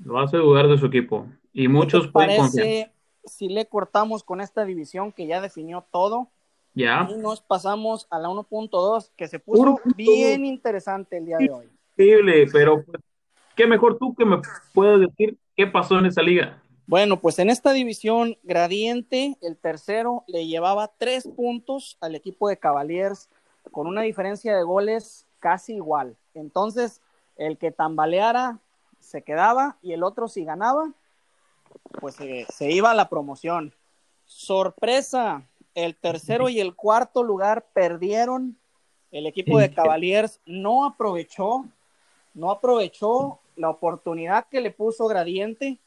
Lo 0.03 0.20
hace 0.20 0.38
dudar 0.38 0.68
de 0.68 0.77
su 0.77 0.88
equipo. 0.88 1.27
Y 1.53 1.68
muchos 1.68 2.08
pueden 2.08 2.38
confiar. 2.38 2.92
Si 3.25 3.48
le 3.48 3.65
cortamos 3.68 4.24
con 4.24 4.42
esta 4.42 4.65
división 4.65 5.13
que 5.13 5.27
ya 5.27 5.39
definió 5.39 5.86
todo, 5.92 6.27
ya. 6.74 7.08
Y 7.10 7.18
nos 7.18 7.42
pasamos 7.42 8.08
a 8.10 8.20
la 8.20 8.30
1.2, 8.30 9.12
que 9.15 9.27
se 9.27 9.39
puso 9.39 9.80
bien 9.96 10.46
interesante 10.46 11.18
el 11.18 11.25
día 11.25 11.38
de 11.38 11.50
hoy. 11.50 11.70
Increíble, 11.92 12.48
pero 12.51 12.84
pues, 12.84 13.01
qué 13.56 13.68
mejor 13.68 13.98
tú 13.98 14.15
que 14.15 14.25
me 14.25 14.42
puedas 14.74 15.00
decir 15.00 15.38
qué 15.56 15.68
pasó 15.68 16.00
en 16.00 16.08
esa 16.08 16.22
liga. 16.22 16.62
Bueno, 16.86 17.20
pues 17.20 17.39
en 17.39 17.50
esta 17.50 17.72
división, 17.72 18.38
Gradiente, 18.44 19.38
el 19.42 19.58
tercero, 19.58 20.24
le 20.27 20.48
llevaba 20.48 20.92
tres 20.98 21.27
puntos 21.27 21.98
al 22.01 22.15
equipo 22.15 22.50
de 22.50 22.58
Cavaliers, 22.58 23.30
con 23.72 23.88
una 23.88 24.01
diferencia 24.01 24.56
de 24.56 24.63
goles 24.63 25.25
casi 25.39 25.75
igual. 25.75 26.18
Entonces, 26.34 27.01
el 27.38 27.58
que 27.58 27.72
tambaleara 27.72 28.60
se 29.00 29.22
quedaba 29.22 29.77
y 29.82 29.94
el 29.94 30.03
otro 30.03 30.27
si 30.27 30.44
ganaba, 30.44 30.92
pues 32.00 32.15
se, 32.15 32.46
se 32.50 32.72
iba 32.72 32.92
a 32.92 32.96
la 32.96 33.10
promoción. 33.10 33.74
Sorpresa, 34.25 35.44
el 35.75 35.96
tercero 35.96 36.50
y 36.50 36.60
el 36.60 36.75
cuarto 36.75 37.24
lugar 37.24 37.65
perdieron. 37.74 38.58
El 39.12 39.27
equipo 39.27 39.60
de 39.60 39.72
Cavaliers 39.72 40.39
no 40.46 40.86
aprovechó, 40.86 41.65
no 42.34 42.51
aprovechó 42.51 43.39
la 43.56 43.70
oportunidad 43.70 44.48
que 44.50 44.62
le 44.62 44.72
puso 44.72 45.08
Gradiente 45.08 45.77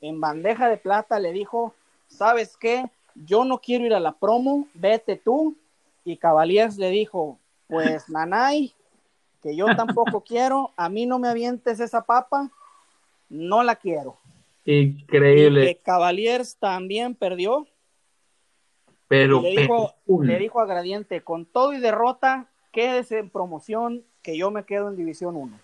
en 0.00 0.20
bandeja 0.20 0.68
de 0.68 0.76
plata. 0.76 1.18
Le 1.18 1.32
dijo, 1.32 1.74
¿sabes 2.08 2.56
qué? 2.56 2.84
Yo 3.14 3.44
no 3.44 3.58
quiero 3.58 3.86
ir 3.86 3.94
a 3.94 4.00
la 4.00 4.12
promo, 4.12 4.66
vete 4.74 5.16
tú. 5.16 5.56
Y 6.04 6.16
Cavaliers 6.16 6.76
le 6.76 6.90
dijo, 6.90 7.38
pues 7.68 8.08
Nanay, 8.10 8.72
que 9.42 9.56
yo 9.56 9.66
tampoco 9.76 10.22
quiero, 10.22 10.72
a 10.76 10.88
mí 10.88 11.06
no 11.06 11.18
me 11.18 11.28
avientes 11.28 11.80
esa 11.80 12.02
papa, 12.02 12.50
no 13.28 13.62
la 13.62 13.76
quiero. 13.76 14.16
Increíble. 14.64 15.70
Y 15.70 15.74
Cavaliers 15.76 16.56
también 16.56 17.14
perdió 17.14 17.66
Pero, 19.08 19.40
le, 19.40 19.62
dijo, 19.62 19.94
le 20.06 20.38
dijo 20.38 20.60
a 20.60 20.66
Gradiente, 20.66 21.22
con 21.22 21.46
todo 21.46 21.72
y 21.72 21.80
derrota, 21.80 22.46
quédese 22.72 23.18
en 23.18 23.30
promoción, 23.30 24.04
que 24.22 24.36
yo 24.36 24.50
me 24.50 24.64
quedo 24.64 24.88
en 24.88 24.96
División 24.96 25.34
1 25.36 25.58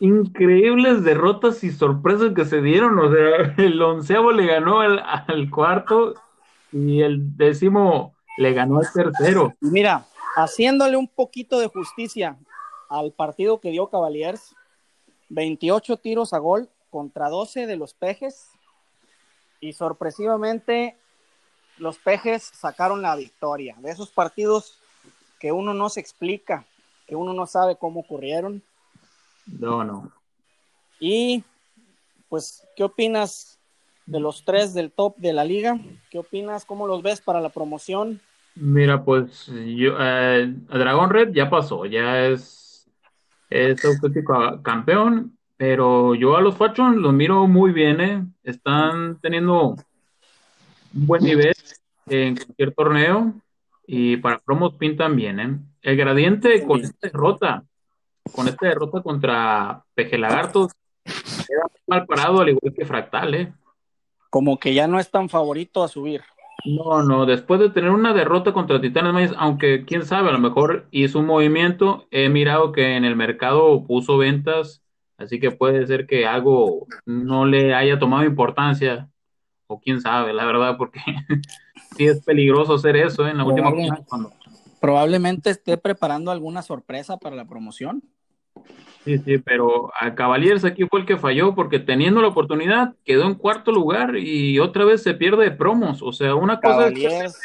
increíbles 0.00 1.02
derrotas 1.02 1.64
y 1.64 1.70
sorpresas 1.70 2.34
que 2.34 2.44
se 2.44 2.60
dieron. 2.60 2.98
O 2.98 3.10
sea, 3.10 3.54
el 3.64 3.80
onceavo 3.80 4.32
le 4.32 4.46
ganó 4.46 4.80
al, 4.80 4.98
al, 4.98 5.50
cuarto 5.50 6.14
y 6.72 7.02
el 7.02 7.36
décimo 7.36 8.14
le 8.36 8.52
ganó 8.52 8.80
al 8.80 8.92
tercero. 8.92 9.54
Mira, 9.60 10.06
haciéndole 10.36 10.96
un 10.96 11.08
poquito 11.08 11.58
de 11.58 11.68
justicia 11.68 12.36
al 12.90 13.12
partido 13.12 13.60
que 13.60 13.70
dio 13.70 13.88
Cavaliers, 13.88 14.54
28 15.30 15.96
tiros 15.98 16.32
a 16.32 16.38
gol 16.38 16.68
contra 16.90 17.28
12 17.28 17.66
de 17.66 17.76
los 17.76 17.94
pejes 17.94 18.50
y 19.60 19.72
sorpresivamente 19.72 20.96
los 21.78 21.98
pejes 21.98 22.42
sacaron 22.42 23.02
la 23.02 23.16
victoria. 23.16 23.76
De 23.80 23.90
esos 23.90 24.10
partidos 24.10 24.78
que 25.40 25.52
uno 25.52 25.74
no 25.74 25.88
se 25.88 26.00
explica, 26.00 26.64
que 27.06 27.16
uno 27.16 27.32
no 27.32 27.46
sabe 27.46 27.76
cómo 27.76 28.00
ocurrieron. 28.00 28.62
No, 29.46 29.84
no. 29.84 30.10
Y 31.00 31.44
pues, 32.28 32.66
¿qué 32.76 32.84
opinas 32.84 33.58
de 34.06 34.20
los 34.20 34.44
tres 34.44 34.74
del 34.74 34.90
top 34.90 35.16
de 35.16 35.32
la 35.32 35.44
liga? 35.44 35.78
¿Qué 36.10 36.18
opinas? 36.18 36.64
¿Cómo 36.64 36.86
los 36.86 37.02
ves 37.02 37.20
para 37.20 37.40
la 37.40 37.50
promoción? 37.50 38.20
Mira, 38.54 39.04
pues 39.04 39.46
yo, 39.46 39.96
eh, 39.98 40.54
Dragon 40.68 41.10
Red 41.10 41.32
ya 41.32 41.50
pasó, 41.50 41.86
ya 41.86 42.26
es, 42.26 42.88
es 43.50 43.84
auténtico 43.84 44.62
campeón, 44.62 45.36
pero 45.56 46.14
yo 46.14 46.36
a 46.36 46.40
los 46.40 46.56
Fachon 46.56 47.02
los 47.02 47.12
miro 47.12 47.48
muy 47.48 47.72
bien, 47.72 48.00
¿eh? 48.00 48.24
están 48.44 49.18
teniendo 49.20 49.76
un 50.94 51.06
buen 51.06 51.22
nivel 51.22 51.54
en 52.06 52.36
cualquier 52.36 52.74
torneo 52.74 53.34
y 53.86 54.16
para 54.18 54.38
promos 54.38 54.74
pintan 54.74 55.16
bien. 55.16 55.40
¿eh? 55.40 55.58
El 55.82 55.96
gradiente 55.96 56.64
con 56.66 56.80
esta 56.80 57.08
derrota, 57.08 57.64
con 58.32 58.48
esta 58.48 58.68
derrota 58.68 59.02
contra 59.02 59.84
Peje 59.94 60.18
Lagartos, 60.18 60.72
queda 61.04 61.66
mal 61.86 62.06
parado 62.06 62.40
al 62.40 62.50
igual 62.50 62.74
que 62.74 62.86
Fractal. 62.86 63.34
¿eh? 63.34 63.52
Como 64.30 64.58
que 64.58 64.74
ya 64.74 64.86
no 64.86 64.98
es 64.98 65.10
tan 65.10 65.28
favorito 65.28 65.82
a 65.82 65.88
subir. 65.88 66.22
No, 66.64 67.02
no, 67.02 67.26
después 67.26 67.60
de 67.60 67.68
tener 67.68 67.90
una 67.90 68.14
derrota 68.14 68.54
contra 68.54 68.80
Titanes 68.80 69.12
Mayas, 69.12 69.34
aunque 69.36 69.84
quién 69.84 70.06
sabe, 70.06 70.30
a 70.30 70.32
lo 70.32 70.38
mejor 70.38 70.86
hizo 70.92 71.18
un 71.18 71.26
movimiento, 71.26 72.06
he 72.10 72.30
mirado 72.30 72.72
que 72.72 72.96
en 72.96 73.04
el 73.04 73.16
mercado 73.16 73.84
puso 73.86 74.16
ventas, 74.16 74.82
así 75.18 75.38
que 75.38 75.50
puede 75.50 75.86
ser 75.86 76.06
que 76.06 76.26
algo 76.26 76.86
no 77.04 77.44
le 77.44 77.74
haya 77.74 77.98
tomado 77.98 78.24
importancia, 78.24 79.10
o 79.66 79.80
quién 79.80 80.00
sabe, 80.00 80.32
la 80.32 80.44
verdad, 80.44 80.76
porque 80.76 81.00
sí 81.96 82.06
es 82.06 82.22
peligroso 82.24 82.74
hacer 82.74 82.96
eso 82.96 83.26
¿eh? 83.26 83.30
en 83.30 83.38
la 83.38 83.44
última 83.44 83.72
cuando... 84.06 84.32
Probablemente 84.80 85.50
esté 85.50 85.78
preparando 85.78 86.30
alguna 86.30 86.60
sorpresa 86.60 87.16
para 87.16 87.34
la 87.34 87.46
promoción. 87.46 88.02
Sí, 89.04 89.18
sí, 89.18 89.38
pero 89.38 89.90
a 89.98 90.14
Cavaliers 90.14 90.64
aquí 90.64 90.84
fue 90.86 91.00
el 91.00 91.06
que 91.06 91.16
falló 91.16 91.54
porque 91.54 91.78
teniendo 91.78 92.22
la 92.22 92.28
oportunidad 92.28 92.94
quedó 93.04 93.24
en 93.24 93.34
cuarto 93.34 93.70
lugar 93.70 94.16
y 94.16 94.58
otra 94.58 94.84
vez 94.84 95.02
se 95.02 95.14
pierde 95.14 95.44
de 95.44 95.50
promos. 95.50 96.02
O 96.02 96.12
sea, 96.12 96.34
una 96.34 96.60
cosa, 96.60 96.88
es, 96.88 97.38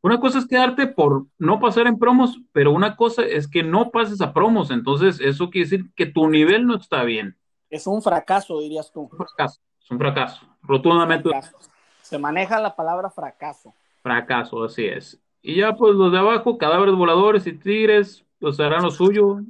una 0.00 0.18
cosa 0.18 0.38
es 0.38 0.46
quedarte 0.46 0.88
por 0.88 1.26
no 1.38 1.60
pasar 1.60 1.86
en 1.86 1.98
promos, 1.98 2.40
pero 2.52 2.72
una 2.72 2.96
cosa 2.96 3.22
es 3.22 3.46
que 3.46 3.62
no 3.62 3.90
pases 3.90 4.20
a 4.20 4.32
promos. 4.32 4.72
Entonces, 4.72 5.20
eso 5.20 5.48
quiere 5.48 5.68
decir 5.68 5.90
que 5.94 6.06
tu 6.06 6.28
nivel 6.28 6.66
no 6.66 6.76
está 6.76 7.04
bien. 7.04 7.36
Es 7.70 7.86
un 7.86 8.02
fracaso, 8.02 8.60
dirías 8.60 8.90
tú. 8.90 9.02
Un 9.02 9.16
fracaso, 9.16 9.60
es 9.80 9.90
un 9.90 9.98
fracaso. 9.98 10.51
Rotundamente. 10.62 11.30
Se 12.00 12.18
maneja 12.18 12.60
la 12.60 12.74
palabra 12.74 13.10
fracaso. 13.10 13.74
Fracaso, 14.02 14.64
así 14.64 14.84
es. 14.84 15.20
Y 15.40 15.56
ya, 15.56 15.74
pues 15.74 15.94
los 15.94 16.12
de 16.12 16.18
abajo, 16.18 16.58
cadáveres 16.58 16.94
voladores 16.94 17.46
y 17.46 17.52
tigres, 17.52 18.24
pues 18.38 18.58
harán 18.60 18.82
lo 18.82 18.90
suyo 18.90 19.40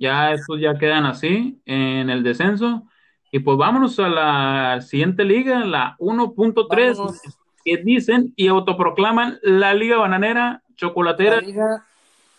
ya 0.00 0.32
estos 0.32 0.58
ya 0.58 0.76
quedan 0.78 1.04
así 1.04 1.60
en 1.66 2.10
el 2.10 2.24
descenso. 2.24 2.84
Y 3.30 3.40
pues 3.40 3.56
vámonos 3.58 4.00
a 4.00 4.08
la 4.08 4.80
siguiente 4.80 5.24
liga, 5.24 5.60
la 5.60 5.94
1.3, 5.98 7.36
que 7.64 7.76
dicen 7.76 8.32
y 8.34 8.48
autoproclaman 8.48 9.38
la 9.42 9.74
liga 9.74 9.98
bananera 9.98 10.62
chocolatera. 10.74 11.36
La 11.36 11.42
liga 11.42 11.86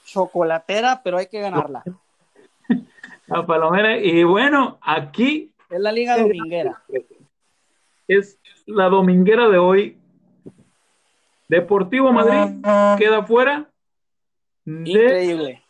chocolatera, 0.06 1.02
pero 1.04 1.20
hay 1.20 1.28
que 1.28 1.40
ganarla. 1.40 1.84
la 3.28 3.46
palomera. 3.46 3.96
Y 3.96 4.24
bueno, 4.24 4.80
aquí. 4.82 5.54
Es 5.70 5.80
la 5.80 5.92
liga 5.92 6.18
dominguera. 6.18 6.82
Es 8.20 8.40
la 8.66 8.90
dominguera 8.90 9.50
de 9.50 9.58
hoy. 9.58 9.98
Deportivo 11.48 12.12
Madrid 12.12 12.62
queda 12.98 13.24
fuera. 13.24 13.70
Increíble 14.66 15.62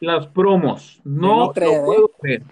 las 0.00 0.26
promos. 0.28 1.00
No, 1.04 1.52
lo 1.54 1.84
puedo 1.84 2.08
creer. 2.20 2.42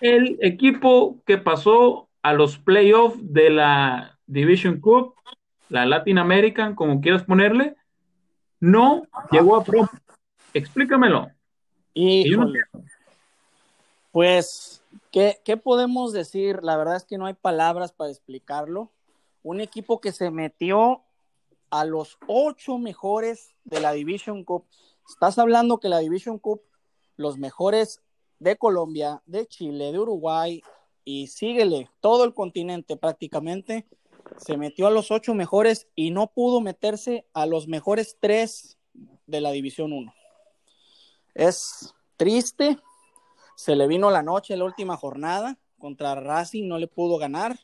El 0.00 0.38
equipo 0.42 1.20
que 1.26 1.38
pasó 1.38 2.08
a 2.22 2.32
los 2.32 2.58
playoffs 2.58 3.18
de 3.20 3.50
la 3.50 4.18
Division 4.26 4.80
Cup, 4.80 5.14
la 5.68 5.86
Latin 5.86 6.18
American, 6.18 6.74
como 6.74 7.00
quieras 7.00 7.24
ponerle, 7.24 7.76
no 8.60 9.02
llegó 9.30 9.56
a 9.56 9.64
promos. 9.64 9.90
Explícamelo. 10.54 11.30
Y 11.94 12.36
pues, 14.12 14.82
¿qué, 15.10 15.40
¿qué 15.44 15.56
podemos 15.56 16.12
decir? 16.12 16.60
La 16.62 16.76
verdad 16.76 16.96
es 16.96 17.04
que 17.04 17.18
no 17.18 17.26
hay 17.26 17.34
palabras 17.34 17.92
para 17.92 18.10
explicarlo. 18.10 18.90
Un 19.42 19.60
equipo 19.60 20.00
que 20.00 20.12
se 20.12 20.30
metió 20.30 21.02
a 21.70 21.84
los 21.84 22.18
ocho 22.26 22.78
mejores 22.78 23.54
de 23.64 23.80
la 23.80 23.92
Division 23.92 24.44
Cup 24.44 24.64
Estás 25.08 25.38
hablando 25.38 25.80
que 25.80 25.88
la 25.88 25.98
Division 25.98 26.38
Cup, 26.38 26.60
los 27.16 27.38
mejores 27.38 28.02
de 28.38 28.56
Colombia, 28.56 29.22
de 29.24 29.46
Chile, 29.46 29.90
de 29.90 29.98
Uruguay 29.98 30.62
y 31.04 31.28
síguele, 31.28 31.90
todo 32.00 32.24
el 32.24 32.34
continente 32.34 32.96
prácticamente, 32.96 33.86
se 34.36 34.58
metió 34.58 34.86
a 34.86 34.90
los 34.90 35.10
ocho 35.10 35.32
mejores 35.32 35.88
y 35.94 36.10
no 36.10 36.26
pudo 36.26 36.60
meterse 36.60 37.26
a 37.32 37.46
los 37.46 37.66
mejores 37.66 38.18
tres 38.20 38.76
de 39.26 39.40
la 39.40 39.50
División 39.50 39.94
1. 39.94 40.14
Es 41.34 41.94
triste, 42.18 42.78
se 43.58 43.74
le 43.74 43.88
vino 43.88 44.08
la 44.12 44.22
noche 44.22 44.56
la 44.56 44.64
última 44.64 44.96
jornada 44.96 45.58
contra 45.80 46.14
Racing, 46.14 46.68
no 46.68 46.78
le 46.78 46.86
pudo 46.86 47.18
ganar 47.18 47.58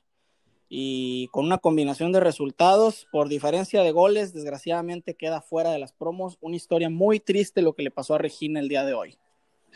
y 0.68 1.28
con 1.28 1.44
una 1.44 1.58
combinación 1.58 2.10
de 2.10 2.18
resultados 2.18 3.06
por 3.12 3.28
diferencia 3.28 3.80
de 3.84 3.92
goles, 3.92 4.34
desgraciadamente 4.34 5.14
queda 5.14 5.40
fuera 5.40 5.70
de 5.70 5.78
las 5.78 5.92
promos. 5.92 6.36
Una 6.40 6.56
historia 6.56 6.90
muy 6.90 7.20
triste 7.20 7.62
lo 7.62 7.76
que 7.76 7.84
le 7.84 7.92
pasó 7.92 8.16
a 8.16 8.18
Regina 8.18 8.58
el 8.58 8.68
día 8.68 8.84
de 8.84 8.92
hoy. 8.92 9.18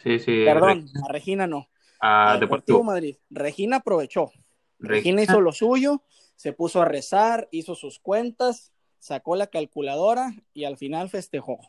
Sí, 0.03 0.19
sí. 0.19 0.45
Perdón, 0.45 0.89
a 1.09 1.13
Regina 1.13 1.47
no. 1.47 1.69
A, 2.01 2.37
Deportivo. 2.41 2.83
Madrid. 2.83 3.17
Regina 3.31 3.77
aprovechó. 3.77 4.33
Regina 4.81 5.23
hizo 5.23 5.41
lo 5.41 5.53
suyo, 5.53 6.03
se 6.35 6.53
puso 6.53 6.83
a 6.83 6.85
rezar, 6.85 7.49
hizo 7.53 7.77
sus 7.77 8.01
cuentas, 8.01 8.73
sacó 8.99 9.37
la 9.37 9.47
calculadora 9.47 10.33
y 10.53 10.65
al 10.65 10.77
final 10.79 11.11
festejó. 11.11 11.61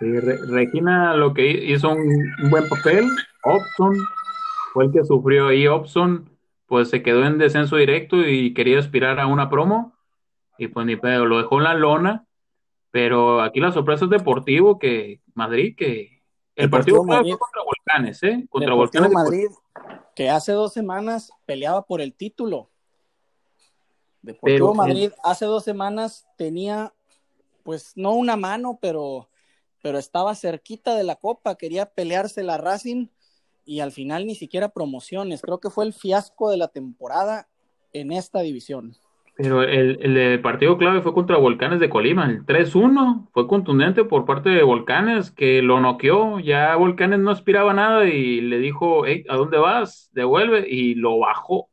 Sí, 0.00 0.18
Regina 0.18 1.14
lo 1.14 1.34
que 1.34 1.48
hizo 1.48 1.90
un, 1.90 2.34
un 2.42 2.50
buen 2.50 2.68
papel. 2.68 3.06
Opson 3.44 3.96
fue 4.72 4.86
el 4.86 4.92
que 4.92 5.04
sufrió 5.04 5.48
ahí. 5.48 5.66
Opson 5.66 6.30
pues 6.66 6.88
se 6.88 7.02
quedó 7.02 7.24
en 7.24 7.38
descenso 7.38 7.76
directo 7.76 8.26
y 8.26 8.54
quería 8.54 8.78
aspirar 8.78 9.18
a 9.18 9.26
una 9.26 9.50
promo 9.50 9.92
y 10.60 10.68
pues 10.68 10.84
ni 10.84 10.94
pedo, 10.94 11.24
lo 11.24 11.38
dejó 11.38 11.56
en 11.56 11.64
la 11.64 11.74
lona, 11.74 12.26
pero 12.90 13.40
aquí 13.40 13.60
la 13.60 13.72
sorpresa 13.72 14.04
es 14.04 14.10
Deportivo 14.10 14.78
que 14.78 15.22
Madrid 15.34 15.74
que 15.74 16.22
el 16.54 16.68
partido 16.68 17.02
Madrid, 17.02 17.34
contra 17.38 17.62
Volcanes, 17.64 18.22
¿eh? 18.22 18.46
Contra 18.50 18.74
Volcanes 18.74 19.10
Madrid 19.10 19.48
que 20.14 20.28
hace 20.28 20.52
dos 20.52 20.74
semanas 20.74 21.32
peleaba 21.46 21.82
por 21.82 22.02
el 22.02 22.12
título. 22.12 22.68
Deportivo 24.20 24.74
Madrid 24.74 25.12
hace 25.24 25.46
dos 25.46 25.64
semanas 25.64 26.26
tenía 26.36 26.92
pues 27.62 27.94
no 27.96 28.12
una 28.12 28.36
mano, 28.36 28.78
pero 28.82 29.29
pero 29.82 29.98
estaba 29.98 30.34
cerquita 30.34 30.94
de 30.94 31.04
la 31.04 31.16
copa, 31.16 31.56
quería 31.56 31.86
pelearse 31.86 32.42
la 32.42 32.58
Racing 32.58 33.06
y 33.64 33.80
al 33.80 33.92
final 33.92 34.26
ni 34.26 34.34
siquiera 34.34 34.70
promociones. 34.70 35.42
Creo 35.42 35.60
que 35.60 35.70
fue 35.70 35.84
el 35.84 35.92
fiasco 35.92 36.50
de 36.50 36.56
la 36.56 36.68
temporada 36.68 37.48
en 37.92 38.12
esta 38.12 38.40
división. 38.40 38.96
Pero 39.36 39.62
el, 39.62 39.98
el, 40.02 40.42
partido 40.42 40.76
clave 40.76 41.00
fue 41.00 41.14
contra 41.14 41.38
Volcanes 41.38 41.80
de 41.80 41.88
Colima, 41.88 42.26
el 42.26 42.44
3-1, 42.44 43.28
fue 43.32 43.46
contundente 43.48 44.04
por 44.04 44.26
parte 44.26 44.50
de 44.50 44.62
Volcanes, 44.62 45.30
que 45.30 45.62
lo 45.62 45.80
noqueó, 45.80 46.40
ya 46.40 46.76
Volcanes 46.76 47.20
no 47.20 47.30
aspiraba 47.30 47.72
nada 47.72 48.06
y 48.06 48.42
le 48.42 48.58
dijo, 48.58 49.04
¿a 49.04 49.36
dónde 49.36 49.56
vas? 49.56 50.10
Devuelve, 50.12 50.68
y 50.68 50.94
lo 50.94 51.18
bajó. 51.18 51.70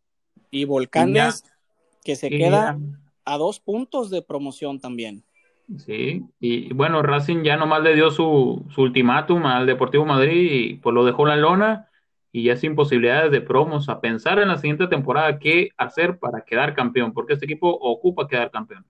Y 0.49 0.63
Volcanes, 0.63 1.43
que 2.05 2.15
se 2.15 2.29
queda 2.29 2.77
a 3.25 3.37
dos 3.37 3.59
puntos 3.59 4.09
de 4.09 4.21
promoción 4.21 4.79
también. 4.79 5.25
Sí, 5.75 6.23
y 6.39 6.73
bueno, 6.73 7.01
Racing 7.01 7.43
ya 7.43 7.57
nomás 7.57 7.81
le 7.83 7.93
dio 7.93 8.09
su, 8.09 8.65
su 8.69 8.81
ultimátum 8.83 9.45
al 9.45 9.65
Deportivo 9.65 10.05
Madrid 10.05 10.49
y 10.51 10.73
pues 10.75 10.93
lo 10.93 11.03
dejó 11.03 11.25
la 11.25 11.35
lona 11.35 11.89
y 12.31 12.43
ya 12.43 12.55
sin 12.55 12.75
posibilidades 12.75 13.31
de 13.31 13.41
promos 13.41 13.89
a 13.89 13.99
pensar 13.99 14.39
en 14.39 14.47
la 14.47 14.57
siguiente 14.57 14.87
temporada 14.87 15.39
qué 15.39 15.69
hacer 15.77 16.19
para 16.19 16.45
quedar 16.45 16.73
campeón, 16.73 17.13
porque 17.13 17.33
este 17.33 17.45
equipo 17.45 17.69
ocupa 17.69 18.27
quedar 18.27 18.49
campeón. 18.49 18.85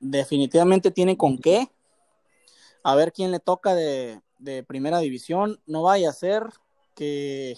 definitivamente 0.00 0.90
tiene 0.90 1.16
con 1.16 1.38
qué. 1.38 1.68
A 2.82 2.94
ver 2.94 3.12
quién 3.12 3.30
le 3.30 3.40
toca 3.40 3.74
de, 3.74 4.20
de 4.38 4.62
primera 4.64 4.98
división. 4.98 5.60
No 5.66 5.82
vaya 5.82 6.10
a 6.10 6.12
ser 6.12 6.42
que, 6.94 7.56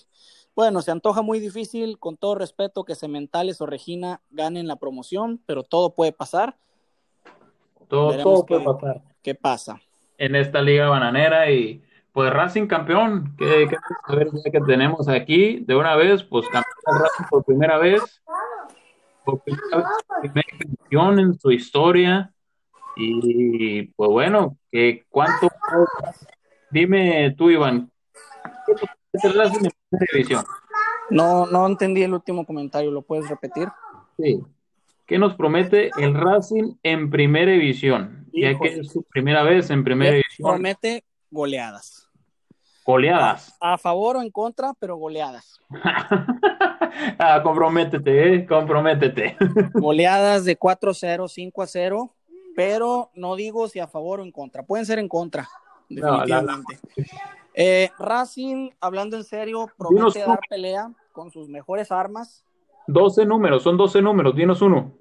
bueno, 0.54 0.82
se 0.82 0.90
antoja 0.90 1.22
muy 1.22 1.40
difícil, 1.40 1.98
con 1.98 2.16
todo 2.16 2.34
respeto, 2.34 2.84
que 2.84 2.94
Cementales 2.94 3.60
o 3.60 3.66
Regina 3.66 4.20
ganen 4.30 4.68
la 4.68 4.76
promoción, 4.76 5.42
pero 5.46 5.64
todo 5.64 5.94
puede 5.94 6.12
pasar. 6.12 6.56
Todo, 7.88 8.16
todo 8.22 8.46
puede 8.46 8.60
qué- 8.62 8.66
pasar 8.66 9.02
¿Qué 9.22 9.34
pasa? 9.34 9.80
en 10.18 10.36
esta 10.36 10.60
liga 10.62 10.88
bananera 10.88 11.50
y 11.50 11.82
pues 12.12 12.32
Racing 12.32 12.66
campeón, 12.68 13.34
que, 13.36 13.66
que 13.68 13.76
a 14.04 14.14
ver 14.14 14.28
ya 14.44 14.50
que 14.52 14.60
tenemos 14.60 15.08
aquí 15.08 15.60
de 15.66 15.74
una 15.74 15.96
vez, 15.96 16.22
pues 16.22 16.46
campeón 16.48 17.02
Racing 17.02 17.24
por 17.28 17.44
primera 17.44 17.78
vez, 17.78 18.22
por 19.24 19.40
primera 19.42 19.78
vez, 19.78 19.86
primera 20.20 20.48
campeón 20.58 21.18
en 21.18 21.38
su 21.38 21.50
historia 21.50 22.32
y 22.96 23.82
pues 23.88 24.10
bueno, 24.10 24.56
que 24.70 25.04
cuánto 25.08 25.48
dime 26.70 27.34
tú 27.36 27.50
Iván, 27.50 27.90
¿qué 28.66 28.72
es 29.12 29.24
el 29.24 29.34
Racing 29.34 29.64
en 29.64 29.72
primera 29.90 30.06
división? 30.12 30.44
No, 31.10 31.46
no 31.46 31.66
entendí 31.66 32.02
el 32.04 32.14
último 32.14 32.46
comentario, 32.46 32.90
¿lo 32.92 33.02
puedes 33.02 33.28
repetir? 33.28 33.68
Sí. 34.16 34.40
¿Qué 35.06 35.18
nos 35.18 35.34
promete 35.34 35.90
el 35.98 36.14
Racing 36.14 36.76
en 36.82 37.10
primera 37.10 37.52
división? 37.52 38.26
Ya 38.32 38.58
que 38.58 38.80
es 38.80 38.88
su 38.90 39.02
primera 39.04 39.42
vez 39.42 39.70
en 39.70 39.84
primera 39.84 40.12
división, 40.12 40.50
Promete 40.52 41.04
goleadas. 41.30 42.08
goleadas. 42.86 43.56
A 43.60 43.76
favor 43.78 44.16
o 44.16 44.22
en 44.22 44.30
contra, 44.30 44.72
pero 44.74 44.96
goleadas. 44.96 45.60
ah, 47.18 47.40
comprométete, 47.42 48.34
eh, 48.34 48.46
comprométete. 48.46 49.36
Goleadas 49.74 50.44
de 50.44 50.58
4-0, 50.58 51.28
5-0, 51.52 52.10
pero 52.56 53.10
no 53.14 53.36
digo 53.36 53.68
si 53.68 53.80
a 53.80 53.86
favor 53.86 54.20
o 54.20 54.22
en 54.24 54.32
contra. 54.32 54.62
Pueden 54.64 54.86
ser 54.86 54.98
en 54.98 55.08
contra, 55.08 55.48
No, 55.88 56.24
la- 56.24 56.24
definitivamente. 56.24 56.78
Eh, 57.54 57.90
Racing, 57.98 58.70
hablando 58.80 59.16
en 59.16 59.24
serio, 59.24 59.70
promete 59.78 60.18
Dinos 60.18 60.26
dar 60.26 60.40
pelea 60.48 60.90
con 61.12 61.30
sus 61.30 61.48
mejores 61.48 61.92
armas. 61.92 62.44
12 62.86 63.26
números, 63.26 63.62
son 63.62 63.76
12 63.76 64.02
números, 64.02 64.34
dinos 64.34 64.62
uno. 64.62 64.92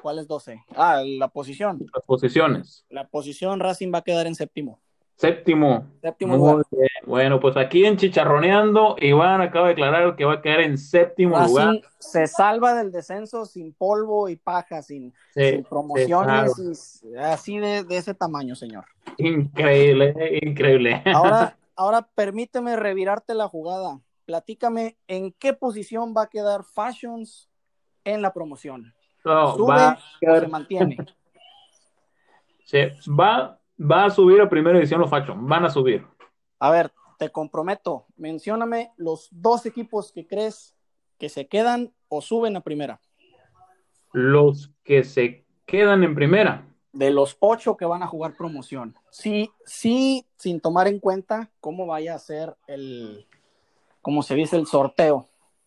¿Cuál 0.00 0.18
es 0.18 0.28
12? 0.28 0.64
Ah, 0.76 1.02
la 1.02 1.28
posición. 1.28 1.86
Las 1.92 2.04
posiciones. 2.04 2.84
La 2.90 3.08
posición 3.08 3.60
Racing 3.60 3.92
va 3.92 3.98
a 3.98 4.02
quedar 4.02 4.26
en 4.26 4.34
séptimo. 4.34 4.80
Séptimo. 5.16 5.86
Séptimo 6.02 6.36
Muy 6.36 6.50
lugar. 6.50 6.66
bien. 6.70 6.88
Bueno, 7.06 7.40
pues 7.40 7.56
aquí 7.56 7.86
en 7.86 7.96
Chicharroneando, 7.96 8.96
Iván 9.00 9.40
acaba 9.40 9.68
de 9.68 9.74
declarar 9.74 10.16
que 10.16 10.24
va 10.24 10.34
a 10.34 10.42
quedar 10.42 10.60
en 10.60 10.76
séptimo 10.76 11.38
lugar. 11.38 11.80
Se 11.98 12.26
salva 12.26 12.74
del 12.74 12.90
descenso 12.90 13.46
sin 13.46 13.72
polvo 13.72 14.28
y 14.28 14.36
paja, 14.36 14.82
sin, 14.82 15.14
promociones, 15.68 17.02
y 17.02 17.16
así 17.16 17.58
de, 17.58 17.84
de 17.84 17.96
ese 17.96 18.14
tamaño, 18.14 18.56
señor. 18.56 18.84
Increíble, 19.18 20.14
increíble. 20.42 21.02
Ahora, 21.14 21.56
ahora 21.76 22.08
permíteme 22.14 22.76
revirarte 22.76 23.34
la 23.34 23.48
jugada. 23.48 24.00
Platícame 24.24 24.96
en 25.06 25.32
qué 25.32 25.52
posición 25.52 26.14
va 26.16 26.22
a 26.22 26.28
quedar 26.28 26.64
Fashions 26.64 27.50
en 28.04 28.22
la 28.22 28.32
promoción. 28.32 28.94
No, 29.24 29.54
¿Sube 29.54 29.68
va, 29.68 29.88
a 29.90 29.98
o 30.32 30.40
se 30.40 30.48
mantiene? 30.48 30.96
se- 32.64 32.96
va, 33.08 33.58
va 33.78 34.04
a 34.06 34.10
subir 34.10 34.40
a 34.40 34.48
primera 34.48 34.78
edición 34.78 35.00
los 35.00 35.10
Faction, 35.10 35.46
van 35.46 35.64
a 35.64 35.70
subir. 35.70 36.06
A 36.58 36.70
ver, 36.70 36.92
te 37.18 37.30
comprometo. 37.30 38.06
Mencióname 38.16 38.92
los 38.96 39.28
dos 39.30 39.66
equipos 39.66 40.12
que 40.12 40.26
crees 40.26 40.74
que 41.18 41.28
se 41.28 41.46
quedan 41.46 41.92
o 42.08 42.20
suben 42.20 42.56
a 42.56 42.60
primera. 42.60 43.00
Los 44.12 44.70
que 44.82 45.04
se 45.04 45.44
quedan 45.66 46.04
en 46.04 46.14
primera. 46.14 46.66
De 46.92 47.10
los 47.10 47.36
ocho 47.40 47.76
que 47.76 47.84
van 47.84 48.02
a 48.02 48.06
jugar 48.06 48.36
promoción. 48.36 48.94
Sí, 49.10 49.50
sí, 49.64 50.26
sin 50.36 50.60
tomar 50.60 50.86
en 50.86 51.00
cuenta 51.00 51.50
cómo 51.60 51.86
vaya 51.86 52.14
a 52.14 52.18
ser 52.18 52.56
el, 52.68 53.26
como 54.04 54.22
se 54.22 54.34
dice, 54.34 54.56
el 54.56 54.66
sorteo. 54.66 55.26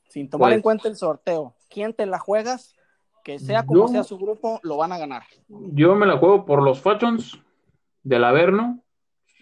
Sin 0.10 0.29
tomar 0.29 0.50
Pues- 0.50 0.56
en 0.58 0.62
cuenta 0.62 0.88
el 0.88 0.96
sorteo. 0.96 1.56
¿Quién 1.70 1.94
te 1.94 2.06
la 2.06 2.20
juegas? 2.20 2.75
Que 3.24 3.40
sea 3.40 3.66
como 3.66 3.81
Yo- 3.81 3.88
sea 3.90 4.03
su 4.03 4.18
grupo, 4.18 4.59
lo 4.64 4.77
van 4.77 4.92
a 4.94 4.98
ganar. 5.00 5.24
Yo 5.50 5.96
me 5.96 6.05
la 6.05 6.18
juego 6.18 6.46
por 6.46 6.62
los 6.64 6.79
Factions 6.79 7.38
del 8.03 8.24
Averno. 8.24 8.79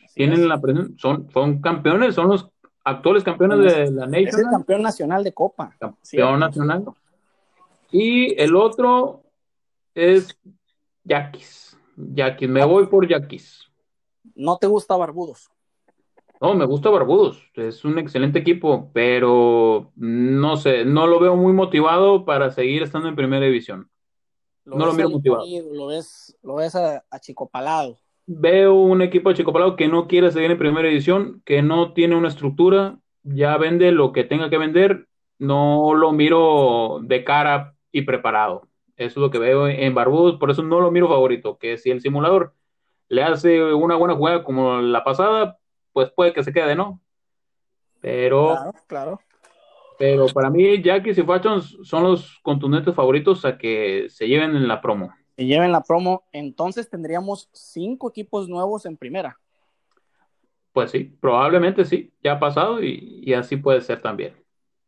Así 0.06 0.15
Tienen 0.15 0.39
es. 0.39 0.46
la 0.48 0.58
presen- 0.60 0.98
son, 0.98 1.30
son 1.32 1.62
campeones, 1.62 2.15
son 2.15 2.30
los 2.30 2.50
actuales 2.86 3.24
campeones 3.24 3.60
de 3.60 3.91
la 3.91 4.06
Es 4.06 4.12
el 4.13 4.26
Nation, 4.26 4.50
campeón 4.50 4.82
nacional 4.82 5.24
de 5.26 5.34
Copa. 5.34 5.76
campeón 5.78 6.39
nacional. 6.39 6.86
Y 7.91 8.39
el 8.41 8.56
otro 8.56 9.24
es 9.93 10.36
Yaquis. 11.04 11.78
Yaquis, 11.98 12.50
me 12.50 12.63
voy 12.65 12.88
por 12.88 13.08
Yaquis. 13.08 13.65
No 14.34 14.58
te 14.58 14.67
gusta 14.67 14.96
Barbudos. 14.96 15.50
No, 16.41 16.54
me 16.54 16.65
gusta 16.65 16.89
Barbudos, 16.89 17.50
es 17.56 17.86
un 17.86 17.98
excelente 17.98 18.39
equipo, 18.39 18.91
pero 18.93 19.91
no 19.95 20.58
sé, 20.58 20.86
no 20.86 21.08
lo 21.08 21.19
veo 21.19 21.36
muy 21.36 21.54
motivado 21.54 22.26
para 22.26 22.52
seguir 22.52 22.84
estando 22.84 23.08
en 23.08 23.15
primera 23.15 23.45
división. 23.45 23.89
No 24.65 24.78
lo 24.78 24.88
ves 24.88 24.95
miro 24.98 25.10
motivado. 25.10 25.45
Lo 25.74 25.88
ves, 25.88 26.38
lo 26.43 26.56
ves 26.56 26.76
a- 26.76 27.04
achicopalado. 27.10 27.98
Veo 28.28 28.74
un 28.74 29.02
equipo 29.02 29.30
de 29.30 29.36
Chico 29.36 29.54
Palao 29.54 29.76
que 29.76 29.88
no 29.88 30.08
quiere 30.08 30.32
seguir 30.32 30.52
en 30.52 30.58
primera 30.58 30.88
división, 30.88 31.41
que 31.45 31.62
no 31.62 31.93
tiene 31.93 32.15
una 32.15 32.28
estructura, 32.28 32.98
ya 33.24 33.56
vende 33.58 33.91
lo 33.91 34.12
que 34.12 34.24
tenga 34.24 34.50
que 34.50 34.58
vender, 34.58 35.08
no 35.38 35.93
lo 35.93 36.12
miro 36.12 37.00
de 37.04 37.24
cara 37.24 37.76
y 37.91 38.02
preparado. 38.02 38.67
Eso 38.98 39.19
es 39.19 39.24
lo 39.24 39.30
que 39.30 39.38
veo 39.39 39.67
en 39.67 39.93
Barbudos, 39.93 40.38
por 40.38 40.50
eso 40.50 40.63
no 40.63 40.80
lo 40.80 40.89
miro 40.91 41.08
favorito, 41.08 41.58
que 41.58 41.78
si 41.78 41.91
el 41.91 42.02
simulador 42.02 42.54
le 43.10 43.24
hace 43.24 43.63
una 43.74 43.95
buena 43.95 44.15
jugada 44.15 44.43
como 44.43 44.82
la 44.82 45.04
pasada, 45.04 45.60
pues 45.96 46.12
puede 46.12 46.34
que 46.34 46.44
se 46.44 46.52
quede, 46.52 46.76
¿no? 46.76 47.00
Pero, 48.02 48.48
Claro, 48.50 48.74
claro. 48.86 49.20
pero 49.98 50.26
para 50.28 50.50
mí, 50.50 50.82
Jackies 50.84 51.18
y 51.18 51.24
Fashions 51.24 51.78
son 51.84 52.04
los 52.04 52.38
contundentes 52.44 52.94
favoritos 52.94 53.46
a 53.46 53.58
que 53.58 54.08
se 54.10 54.28
lleven 54.28 54.58
en 54.58 54.68
la 54.68 54.82
promo. 54.82 55.14
Si 55.38 55.46
lleven 55.46 55.72
la 55.72 55.82
promo, 55.82 56.26
entonces 56.34 56.90
tendríamos 56.90 57.50
cinco 57.54 58.10
equipos 58.10 58.50
nuevos 58.50 58.86
en 58.86 58.98
primera. 58.98 59.40
Pues 60.74 60.92
sí, 60.92 61.06
probablemente 61.06 61.86
sí, 61.86 62.12
ya 62.22 62.34
ha 62.34 62.40
pasado 62.40 62.84
y, 62.84 63.22
y 63.26 63.34
así 63.34 63.56
puede 63.56 63.80
ser 63.80 64.02
también. 64.02 64.36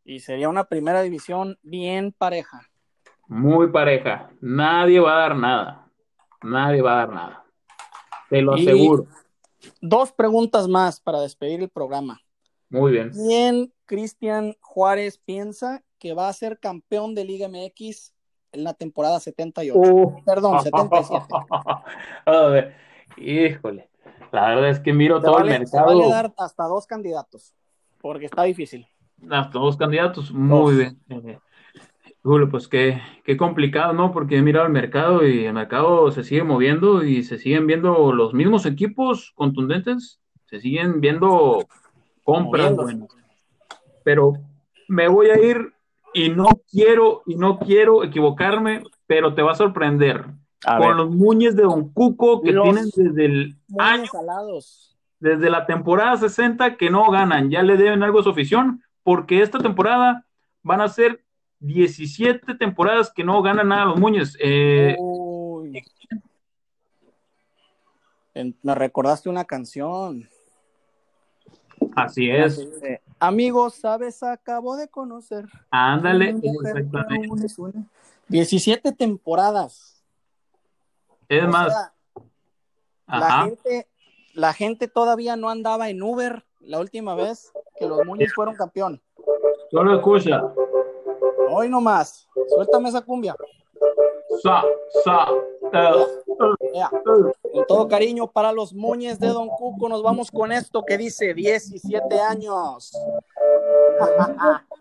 Y 0.04 0.20
sería 0.20 0.50
una 0.50 0.64
primera 0.64 1.00
división 1.00 1.58
bien 1.62 2.12
pareja. 2.12 2.60
Muy 3.28 3.68
pareja. 3.68 4.28
Nadie 4.42 5.00
va 5.00 5.16
a 5.16 5.20
dar 5.20 5.36
nada. 5.36 5.86
Nadie 6.42 6.82
va 6.82 6.92
a 6.92 6.96
dar 7.06 7.08
nada. 7.14 7.44
Te 8.28 8.42
lo 8.42 8.58
Y- 8.58 8.68
aseguro. 8.68 9.06
Dos 9.80 10.12
preguntas 10.12 10.68
más 10.68 11.00
para 11.00 11.20
despedir 11.20 11.60
el 11.60 11.68
programa. 11.68 12.20
Muy 12.70 12.92
bien. 12.92 13.10
¿Quién, 13.10 13.72
Cristian 13.86 14.54
Juárez, 14.60 15.18
piensa 15.18 15.82
que 15.98 16.14
va 16.14 16.28
a 16.28 16.32
ser 16.32 16.58
campeón 16.58 17.14
de 17.14 17.24
Liga 17.24 17.48
MX 17.48 18.12
en 18.52 18.64
la 18.64 18.74
temporada 18.74 19.18
78? 19.20 19.78
Uh. 19.78 20.22
Perdón, 20.24 20.60
77. 20.62 21.24
A 22.26 22.40
ver, 22.48 22.74
híjole. 23.16 23.88
La 24.32 24.48
verdad 24.48 24.68
es 24.70 24.80
que 24.80 24.92
miro 24.92 25.20
todo 25.20 25.32
vale, 25.34 25.56
el 25.56 25.66
se 25.66 25.76
vale 25.78 25.94
mercado. 25.94 26.10
dar 26.10 26.34
hasta 26.36 26.64
dos 26.64 26.86
candidatos, 26.86 27.54
porque 28.00 28.26
está 28.26 28.42
difícil. 28.42 28.86
Hasta 29.30 29.58
dos 29.58 29.76
candidatos. 29.76 30.30
Muy 30.30 30.74
Dos. 31.08 31.22
bien. 31.24 31.40
Híjole, 32.28 32.46
pues 32.48 32.68
qué, 32.68 33.00
qué 33.24 33.38
complicado, 33.38 33.94
¿no? 33.94 34.12
Porque 34.12 34.36
he 34.36 34.42
mirado 34.42 34.66
el 34.66 34.72
mercado 34.72 35.26
y 35.26 35.46
el 35.46 35.54
mercado 35.54 36.10
se 36.10 36.22
sigue 36.22 36.44
moviendo 36.44 37.02
y 37.02 37.22
se 37.22 37.38
siguen 37.38 37.66
viendo 37.66 38.12
los 38.12 38.34
mismos 38.34 38.66
equipos 38.66 39.32
contundentes. 39.34 40.20
Se 40.44 40.60
siguen 40.60 41.00
viendo 41.00 41.66
compras. 42.24 42.74
Pero 44.04 44.34
me 44.88 45.08
voy 45.08 45.30
a 45.30 45.40
ir 45.40 45.72
y 46.12 46.28
no 46.28 46.48
quiero, 46.70 47.22
y 47.24 47.36
no 47.36 47.58
quiero 47.60 48.04
equivocarme, 48.04 48.82
pero 49.06 49.32
te 49.32 49.40
va 49.40 49.52
a 49.52 49.54
sorprender. 49.54 50.26
A 50.66 50.76
con 50.76 50.86
ver, 50.86 50.96
los 50.96 51.10
Muñes 51.10 51.56
de 51.56 51.62
Don 51.62 51.94
Cuco 51.94 52.42
que 52.42 52.52
Los 52.52 52.64
tienen 52.64 52.90
desde 52.94 53.24
el 53.24 53.56
año, 53.78 54.04
salados. 54.04 54.98
desde 55.18 55.48
la 55.48 55.64
temporada 55.64 56.18
60 56.18 56.76
que 56.76 56.90
no 56.90 57.10
ganan, 57.10 57.48
ya 57.48 57.62
le 57.62 57.78
deben 57.78 58.02
algo 58.02 58.20
a 58.20 58.22
su 58.22 58.28
afición, 58.28 58.82
porque 59.02 59.40
esta 59.40 59.60
temporada 59.60 60.26
van 60.62 60.82
a 60.82 60.88
ser 60.88 61.24
17 61.60 62.54
temporadas 62.54 63.12
que 63.12 63.24
no 63.24 63.42
ganan 63.42 63.68
nada 63.68 63.86
los 63.86 63.98
Muñes. 63.98 64.36
Eh, 64.40 64.96
Me 68.62 68.74
recordaste 68.74 69.28
una 69.28 69.44
canción. 69.44 70.28
así 71.96 72.30
es, 72.30 72.58
Eh, 72.82 73.00
Amigos, 73.20 73.74
sabes, 73.74 74.22
acabo 74.22 74.76
de 74.76 74.86
conocer. 74.88 75.46
ándale, 75.70 76.36
exactamente. 76.40 77.26
aún 77.28 77.44
es 77.44 77.58
una. 77.58 77.84
17 78.28 78.92
temporadas. 78.92 80.04
Es 81.28 81.42
O 81.44 81.48
más, 81.48 81.72
sea, 81.72 81.92
la 83.08 83.42
gente, 83.44 83.88
la 84.34 84.52
gente 84.52 84.86
todavía 84.86 85.34
no 85.34 85.50
andaba 85.50 85.88
en 85.88 86.00
Uber 86.02 86.44
la 86.60 86.78
última 86.78 87.14
vez 87.16 87.50
que 87.76 87.86
los 87.88 88.04
Muñiz 88.06 88.32
fueron 88.34 88.54
campeón. 88.54 89.02
solo 89.70 89.96
escucha, 89.96 90.42
Hoy 91.50 91.68
nomás. 91.68 92.28
Suéltame 92.48 92.88
esa 92.88 93.00
cumbia. 93.00 93.34
sa, 94.42 94.62
sa, 95.04 95.26
Con 97.52 97.66
todo 97.66 97.88
cariño 97.88 98.26
para 98.26 98.52
los 98.52 98.72
muñes 98.72 99.18
de 99.18 99.28
Don 99.28 99.48
Cuco, 99.48 99.88
nos 99.88 100.02
vamos 100.02 100.30
con 100.30 100.52
esto 100.52 100.84
que 100.84 100.98
dice 100.98 101.34
17 101.34 102.20
años. 102.20 102.92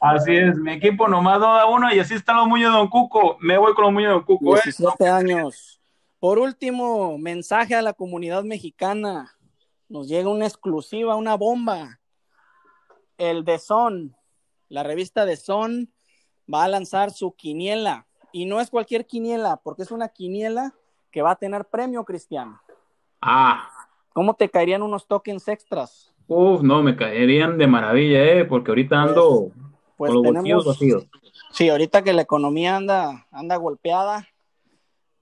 Así 0.00 0.36
es, 0.36 0.56
mi 0.58 0.72
equipo 0.72 1.08
nomás 1.08 1.40
da 1.40 1.66
uno 1.66 1.90
y 1.90 1.98
así 1.98 2.12
están 2.12 2.36
los 2.36 2.46
muños 2.46 2.70
de 2.70 2.76
Don 2.76 2.88
Cuco. 2.88 3.38
Me 3.40 3.56
voy 3.56 3.72
con 3.72 3.84
los 3.84 3.92
muños 3.94 4.08
de 4.10 4.14
Don 4.14 4.24
Cuco. 4.24 4.52
17 4.52 5.02
¿eh? 5.02 5.08
años. 5.08 5.80
Por 6.20 6.38
último, 6.38 7.16
mensaje 7.16 7.74
a 7.74 7.80
la 7.80 7.94
comunidad 7.94 8.44
mexicana. 8.44 9.33
Nos 9.94 10.08
llega 10.08 10.28
una 10.28 10.46
exclusiva, 10.46 11.14
una 11.14 11.36
bomba. 11.36 12.00
El 13.16 13.44
de 13.44 13.60
Son, 13.60 14.16
la 14.68 14.82
revista 14.82 15.24
de 15.24 15.36
Son, 15.36 15.88
va 16.52 16.64
a 16.64 16.68
lanzar 16.68 17.12
su 17.12 17.36
quiniela. 17.36 18.08
Y 18.32 18.46
no 18.46 18.60
es 18.60 18.70
cualquier 18.70 19.06
quiniela, 19.06 19.60
porque 19.62 19.82
es 19.82 19.92
una 19.92 20.08
quiniela 20.08 20.74
que 21.12 21.22
va 21.22 21.30
a 21.30 21.36
tener 21.36 21.66
premio, 21.66 22.04
Cristiano. 22.04 22.60
Ah. 23.20 23.70
¿Cómo 24.12 24.34
te 24.34 24.48
caerían 24.48 24.82
unos 24.82 25.06
tokens 25.06 25.46
extras? 25.46 26.12
Uf, 26.26 26.60
no, 26.60 26.82
me 26.82 26.96
caerían 26.96 27.56
de 27.56 27.68
maravilla, 27.68 28.24
¿eh? 28.24 28.44
Porque 28.44 28.72
ahorita 28.72 29.00
ando 29.00 29.52
pues, 29.96 30.12
pues 30.12 30.22
tenemos, 30.24 30.66
vacíos. 30.66 31.06
Sí, 31.52 31.68
ahorita 31.68 32.02
que 32.02 32.14
la 32.14 32.22
economía 32.22 32.74
anda, 32.74 33.28
anda 33.30 33.54
golpeada, 33.54 34.26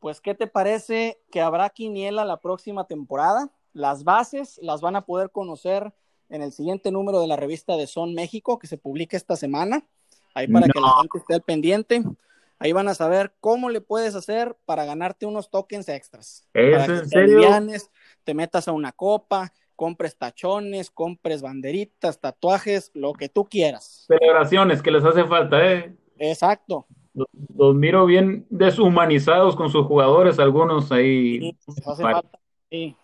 pues, 0.01 0.23
¿qué 0.23 0.35
te 0.35 0.47
parece 0.47 1.21
que 1.31 1.43
habrá 1.43 1.69
quiniela 1.69 2.25
la 2.25 2.39
próxima 2.39 2.87
temporada? 2.87 3.51
Las 3.73 4.05
bases 4.05 4.59
las 4.63 4.81
van 4.81 4.97
a 4.97 5.05
poder 5.05 5.31
conocer 5.31 5.93
en 6.29 6.43
el 6.43 6.53
siguiente 6.53 6.91
número 6.91 7.21
de 7.21 7.27
la 7.27 7.37
revista 7.37 7.77
de 7.77 7.87
Son 7.87 8.15
México 8.15 8.59
que 8.59 8.67
se 8.67 8.79
publica 8.79 9.17
esta 9.17 9.37
semana. 9.37 9.87
Ahí 10.35 10.49
para 10.49 10.67
que 10.67 10.81
la 10.81 10.95
gente 11.01 11.19
esté 11.19 11.35
al 11.35 11.43
pendiente. 11.43 12.03
Ahí 12.59 12.73
van 12.73 12.89
a 12.89 12.95
saber 12.95 13.35
cómo 13.41 13.71
le 13.71 13.81
puedes 13.81 14.15
hacer 14.15 14.57
para 14.65 14.85
ganarte 14.85 15.27
unos 15.27 15.51
tokens 15.51 15.89
extras. 15.89 16.49
¿Es 16.55 16.77
para 16.77 16.87
que 16.87 16.93
en 16.93 17.09
serio? 17.09 17.41
Te, 17.41 17.79
te 18.25 18.35
metas 18.35 18.69
a 18.69 18.73
una 18.73 18.93
copa, 18.93 19.53
compres 19.75 20.17
tachones, 20.17 20.91
compres 20.91 21.43
banderitas, 21.43 22.21
tatuajes, 22.21 22.93
lo 22.95 23.15
que 23.15 23.29
tú 23.29 23.47
quieras. 23.47 24.05
Celebraciones 24.07 24.81
que 24.81 24.93
les 24.93 25.05
hace 25.05 25.25
falta, 25.25 25.73
¿eh? 25.73 25.97
Exacto. 26.19 26.87
Los, 27.15 27.27
los 27.55 27.75
miro 27.75 28.07
bien 28.07 28.47
deshumanizados 28.49 29.57
con 29.57 29.69
sus 29.69 29.87
jugadores, 29.87 30.39
algunos 30.39 30.93
ahí. 30.93 31.41
Sí, 31.41 31.59
les 31.67 31.89
hace 31.89 32.03
falta, 32.03 32.39
sí. 32.71 32.97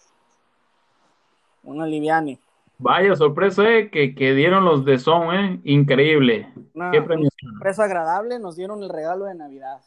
Una 1.68 1.86
liviane. 1.86 2.40
Vaya 2.78 3.14
sorpresa 3.14 3.68
eh, 3.70 3.90
que, 3.90 4.14
que, 4.14 4.34
dieron 4.34 4.64
los 4.64 4.84
de 4.84 4.98
Son, 4.98 5.34
¿eh? 5.34 5.60
Increíble. 5.64 6.48
Una, 6.72 6.90
Qué 6.90 7.00
una 7.00 7.28
sorpresa 7.40 7.84
agradable, 7.84 8.38
nos 8.38 8.56
dieron 8.56 8.82
el 8.82 8.88
regalo 8.88 9.26
de 9.26 9.34
Navidad. 9.34 9.80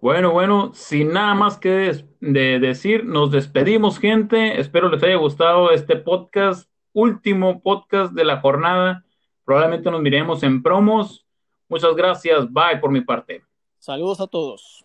Bueno, 0.00 0.30
bueno, 0.30 0.70
sin 0.72 1.12
nada 1.12 1.34
más 1.34 1.58
que 1.58 1.70
des 1.70 2.04
de 2.20 2.60
decir, 2.60 3.04
nos 3.04 3.30
despedimos, 3.32 3.98
gente. 3.98 4.60
Espero 4.60 4.88
les 4.88 5.02
haya 5.02 5.16
gustado 5.16 5.72
este 5.72 5.96
podcast, 5.96 6.70
último 6.92 7.60
podcast 7.60 8.12
de 8.12 8.24
la 8.24 8.40
jornada. 8.40 9.04
Probablemente 9.44 9.90
nos 9.90 10.00
miremos 10.00 10.42
en 10.42 10.62
promos. 10.62 11.26
Muchas 11.68 11.94
gracias. 11.96 12.50
Bye 12.52 12.78
por 12.80 12.92
mi 12.92 13.00
parte. 13.00 13.42
Saludos 13.78 14.20
a 14.20 14.26
todos. 14.26 14.84